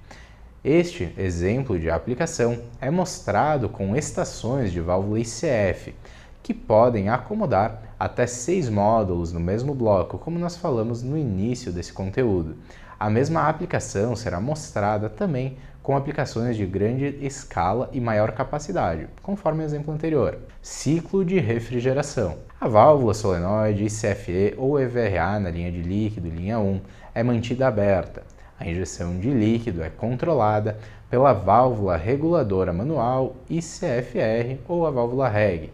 [0.65, 5.93] Este exemplo de aplicação é mostrado com estações de válvula ICF,
[6.41, 11.93] que podem acomodar até seis módulos no mesmo bloco, como nós falamos no início desse
[11.93, 12.57] conteúdo.
[12.99, 19.63] A mesma aplicação será mostrada também com aplicações de grande escala e maior capacidade, conforme
[19.63, 20.39] o exemplo anterior.
[20.63, 22.37] Ciclo de refrigeração.
[22.61, 26.81] A válvula solenoide ICFE ou EVRA na linha de líquido, linha 1,
[27.15, 28.23] é mantida aberta.
[28.59, 30.79] A injeção de líquido é controlada
[31.11, 35.73] pela válvula reguladora manual ICFR ou a válvula REG.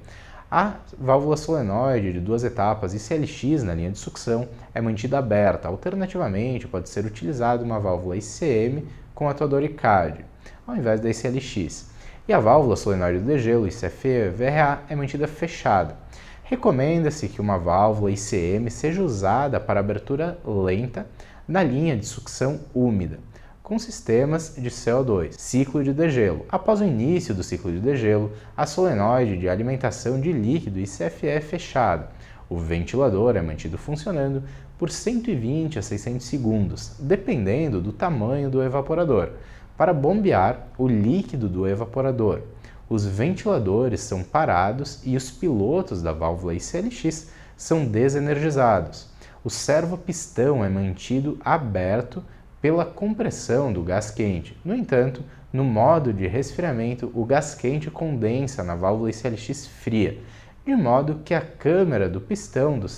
[0.50, 5.68] A válvula solenoide de duas etapas ICLX na linha de sucção é mantida aberta.
[5.68, 8.86] Alternativamente, pode ser utilizada uma válvula ICM
[9.18, 10.24] com atuador ICAD,
[10.64, 11.90] ao invés da ICLX.
[12.28, 15.96] E a válvula solenoide do degelo ICFE-VRA é mantida fechada.
[16.44, 21.04] Recomenda-se que uma válvula ICM seja usada para abertura lenta
[21.48, 23.18] na linha de sucção úmida,
[23.60, 25.32] com sistemas de CO2.
[25.32, 26.46] Ciclo de degelo.
[26.48, 31.40] Após o início do ciclo de degelo, a solenoide de alimentação de líquido ICFE é
[31.40, 32.08] fechada.
[32.48, 34.44] O ventilador é mantido funcionando
[34.78, 39.30] por 120 a 600 segundos, dependendo do tamanho do evaporador,
[39.76, 42.42] para bombear o líquido do evaporador.
[42.88, 49.08] Os ventiladores são parados e os pilotos da válvula ICLX são desenergizados
[49.44, 52.22] o servo-pistão é mantido aberto
[52.60, 54.54] pela compressão do gás quente.
[54.64, 55.22] No entanto,
[55.52, 60.18] no modo de resfriamento, o gás quente condensa na válvula ICLX fria,
[60.66, 62.88] de modo que a câmara do pistão do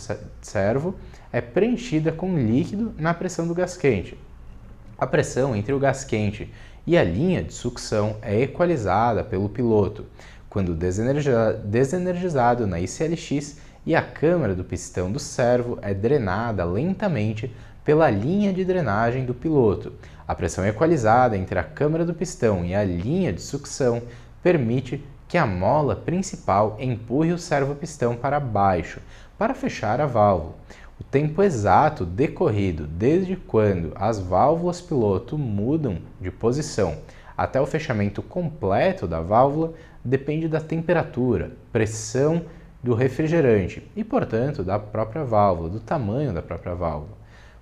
[0.40, 0.96] servo
[1.32, 4.18] é preenchida com líquido na pressão do gás quente.
[4.98, 6.52] A pressão entre o gás quente
[6.86, 10.06] e a linha de sucção é equalizada pelo piloto,
[10.48, 17.54] quando desenergizado na ICLX e a câmara do pistão do servo é drenada lentamente
[17.84, 19.92] pela linha de drenagem do piloto.
[20.26, 24.02] A pressão equalizada entre a câmara do pistão e a linha de sucção
[24.42, 29.00] permite que a mola principal empurre o servo-pistão para baixo
[29.38, 30.54] para fechar a válvula.
[31.00, 36.98] O tempo exato decorrido desde quando as válvulas piloto mudam de posição
[37.40, 39.72] até o fechamento completo da válvula
[40.04, 42.44] depende da temperatura, pressão
[42.82, 47.16] do refrigerante e, portanto, da própria válvula, do tamanho da própria válvula.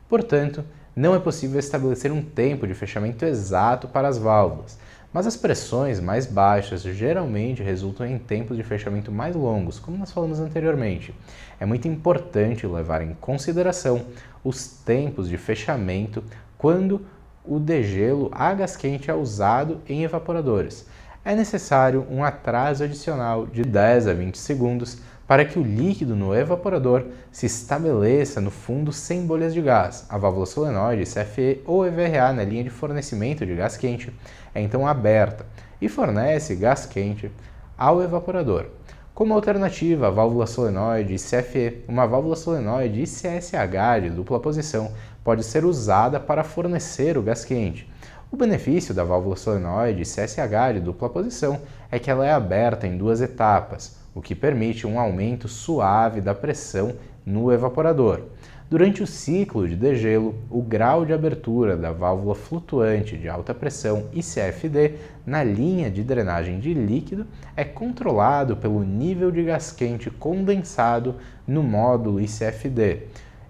[0.09, 0.65] Portanto,
[0.97, 4.77] não é possível estabelecer um tempo de fechamento exato para as válvulas,
[5.13, 10.13] mas as pressões mais baixas geralmente resultam em tempos de fechamento mais longos, como nós
[10.13, 11.15] falamos anteriormente.
[11.59, 14.07] É muito importante levar em consideração
[14.45, 16.23] os tempos de fechamento
[16.57, 17.01] quando
[17.45, 20.87] o degelo a gás quente é usado em evaporadores.
[21.25, 26.35] É necessário um atraso adicional de 10 a 20 segundos para que o líquido no
[26.35, 30.07] evaporador se estabeleça no fundo sem bolhas de gás.
[30.09, 34.11] A válvula solenoide CFE ou EVRA na linha de fornecimento de gás quente
[34.55, 35.47] é então aberta
[35.81, 37.31] e fornece gás quente
[37.77, 38.67] ao evaporador.
[39.15, 44.93] Como alternativa à válvula solenoide CFE, uma válvula solenoide ICSH de dupla posição
[45.25, 47.91] pode ser usada para fornecer o gás quente.
[48.31, 52.97] O benefício da válvula solenoide CSH de dupla posição é que ela é aberta em
[52.97, 56.95] duas etapas, o que permite um aumento suave da pressão
[57.25, 58.23] no evaporador.
[58.71, 64.05] Durante o ciclo de degelo, o grau de abertura da válvula flutuante de alta pressão
[64.13, 64.93] ICFD
[65.25, 71.15] na linha de drenagem de líquido é controlado pelo nível de gás quente condensado
[71.47, 73.05] no módulo ICFD.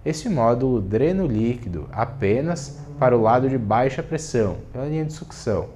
[0.05, 5.11] Este módulo drena o líquido apenas para o lado de baixa pressão, pela linha de
[5.11, 5.67] sucção.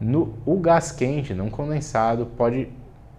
[0.00, 2.68] No, o gás quente não condensado pode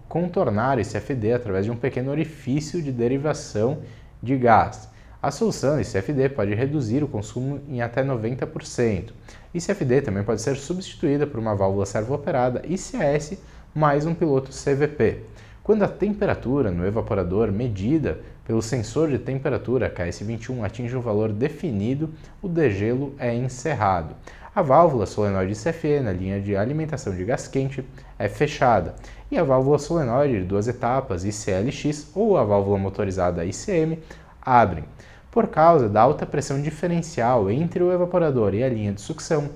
[0.08, 3.80] contornar esse FD através de um pequeno orifício de derivação
[4.22, 4.87] de gás.
[5.20, 9.10] A solução CFD pode reduzir o consumo em até 90%.
[9.52, 13.36] CFD também pode ser substituída por uma válvula servo-operada ICS
[13.74, 15.22] mais um piloto CVP.
[15.64, 22.10] Quando a temperatura no evaporador medida pelo sensor de temperatura KS21 atinge um valor definido,
[22.40, 24.14] o degelo é encerrado.
[24.54, 27.84] A válvula solenoide CFE na linha de alimentação de gás quente
[28.20, 28.94] é fechada
[29.32, 33.98] e a válvula solenoide de duas etapas ICLX ou a válvula motorizada ICM
[34.40, 34.84] abrem.
[35.30, 39.50] Por causa da alta pressão diferencial entre o evaporador e a linha de sucção,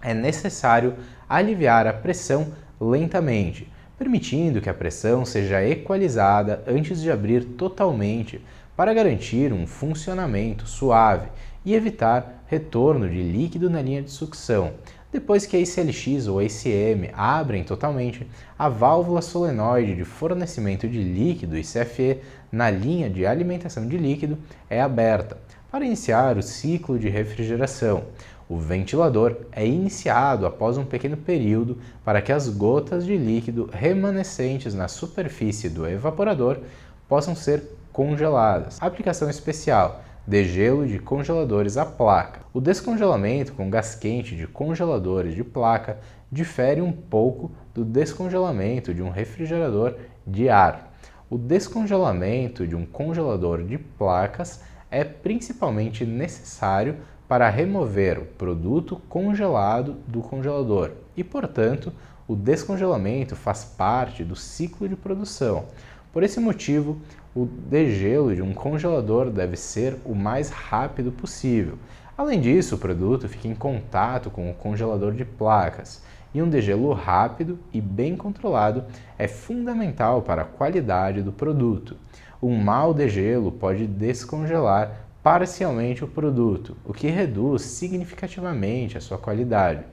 [0.00, 0.94] é necessário
[1.28, 3.70] aliviar a pressão lentamente
[4.02, 8.44] permitindo que a pressão seja equalizada antes de abrir totalmente
[8.76, 11.28] para garantir um funcionamento suave
[11.64, 14.72] e evitar retorno de líquido na linha de sucção.
[15.12, 18.26] Depois que a ICLX ou a ICM abrem totalmente,
[18.58, 24.38] a válvula solenoide de fornecimento de líquido ICFE na linha de alimentação de líquido
[24.70, 25.36] é aberta
[25.70, 28.04] para iniciar o ciclo de refrigeração.
[28.48, 34.72] O ventilador é iniciado após um pequeno período para que as gotas de líquido remanescentes
[34.72, 36.58] na superfície do evaporador
[37.06, 38.78] possam ser congeladas.
[38.80, 42.40] Aplicação especial: degelo de congeladores à placa.
[42.52, 45.98] O descongelamento com gás quente de congeladores de placa
[46.30, 49.96] difere um pouco do descongelamento de um refrigerador
[50.26, 50.92] de ar.
[51.28, 56.96] O descongelamento de um congelador de placas é principalmente necessário
[57.26, 61.92] para remover o produto congelado do congelador e, portanto,
[62.28, 65.64] o descongelamento faz parte do ciclo de produção.
[66.12, 67.00] Por esse motivo,
[67.34, 71.78] o degelo de um congelador deve ser o mais rápido possível.
[72.16, 76.02] Além disso, o produto fica em contato com o congelador de placas
[76.34, 78.84] e um degelo rápido e bem controlado
[79.18, 81.96] é fundamental para a qualidade do produto.
[82.42, 89.84] Um mau degelo pode descongelar parcialmente o produto, o que reduz significativamente a sua qualidade.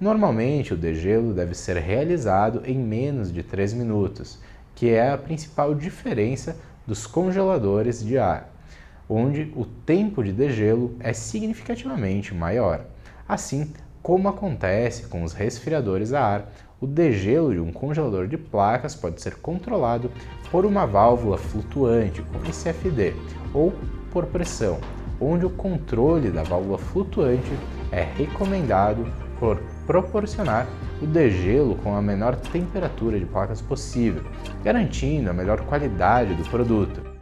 [0.00, 4.38] Normalmente, o degelo deve ser realizado em menos de 3 minutos,
[4.74, 6.56] que é a principal diferença
[6.88, 8.50] dos congeladores de ar,
[9.06, 12.86] onde o tempo de degelo é significativamente maior.
[13.28, 18.94] Assim como acontece com os resfriadores a ar, o degelo de um congelador de placas
[18.94, 20.10] pode ser controlado
[20.50, 23.12] por uma válvula flutuante com ICFD
[23.52, 23.74] ou
[24.10, 24.78] por pressão,
[25.20, 27.52] onde o controle da válvula flutuante
[27.92, 29.04] é recomendado
[29.38, 30.66] por proporcionar
[31.00, 34.24] o degelo com a menor temperatura de placas possível,
[34.64, 37.17] garantindo a melhor qualidade do produto.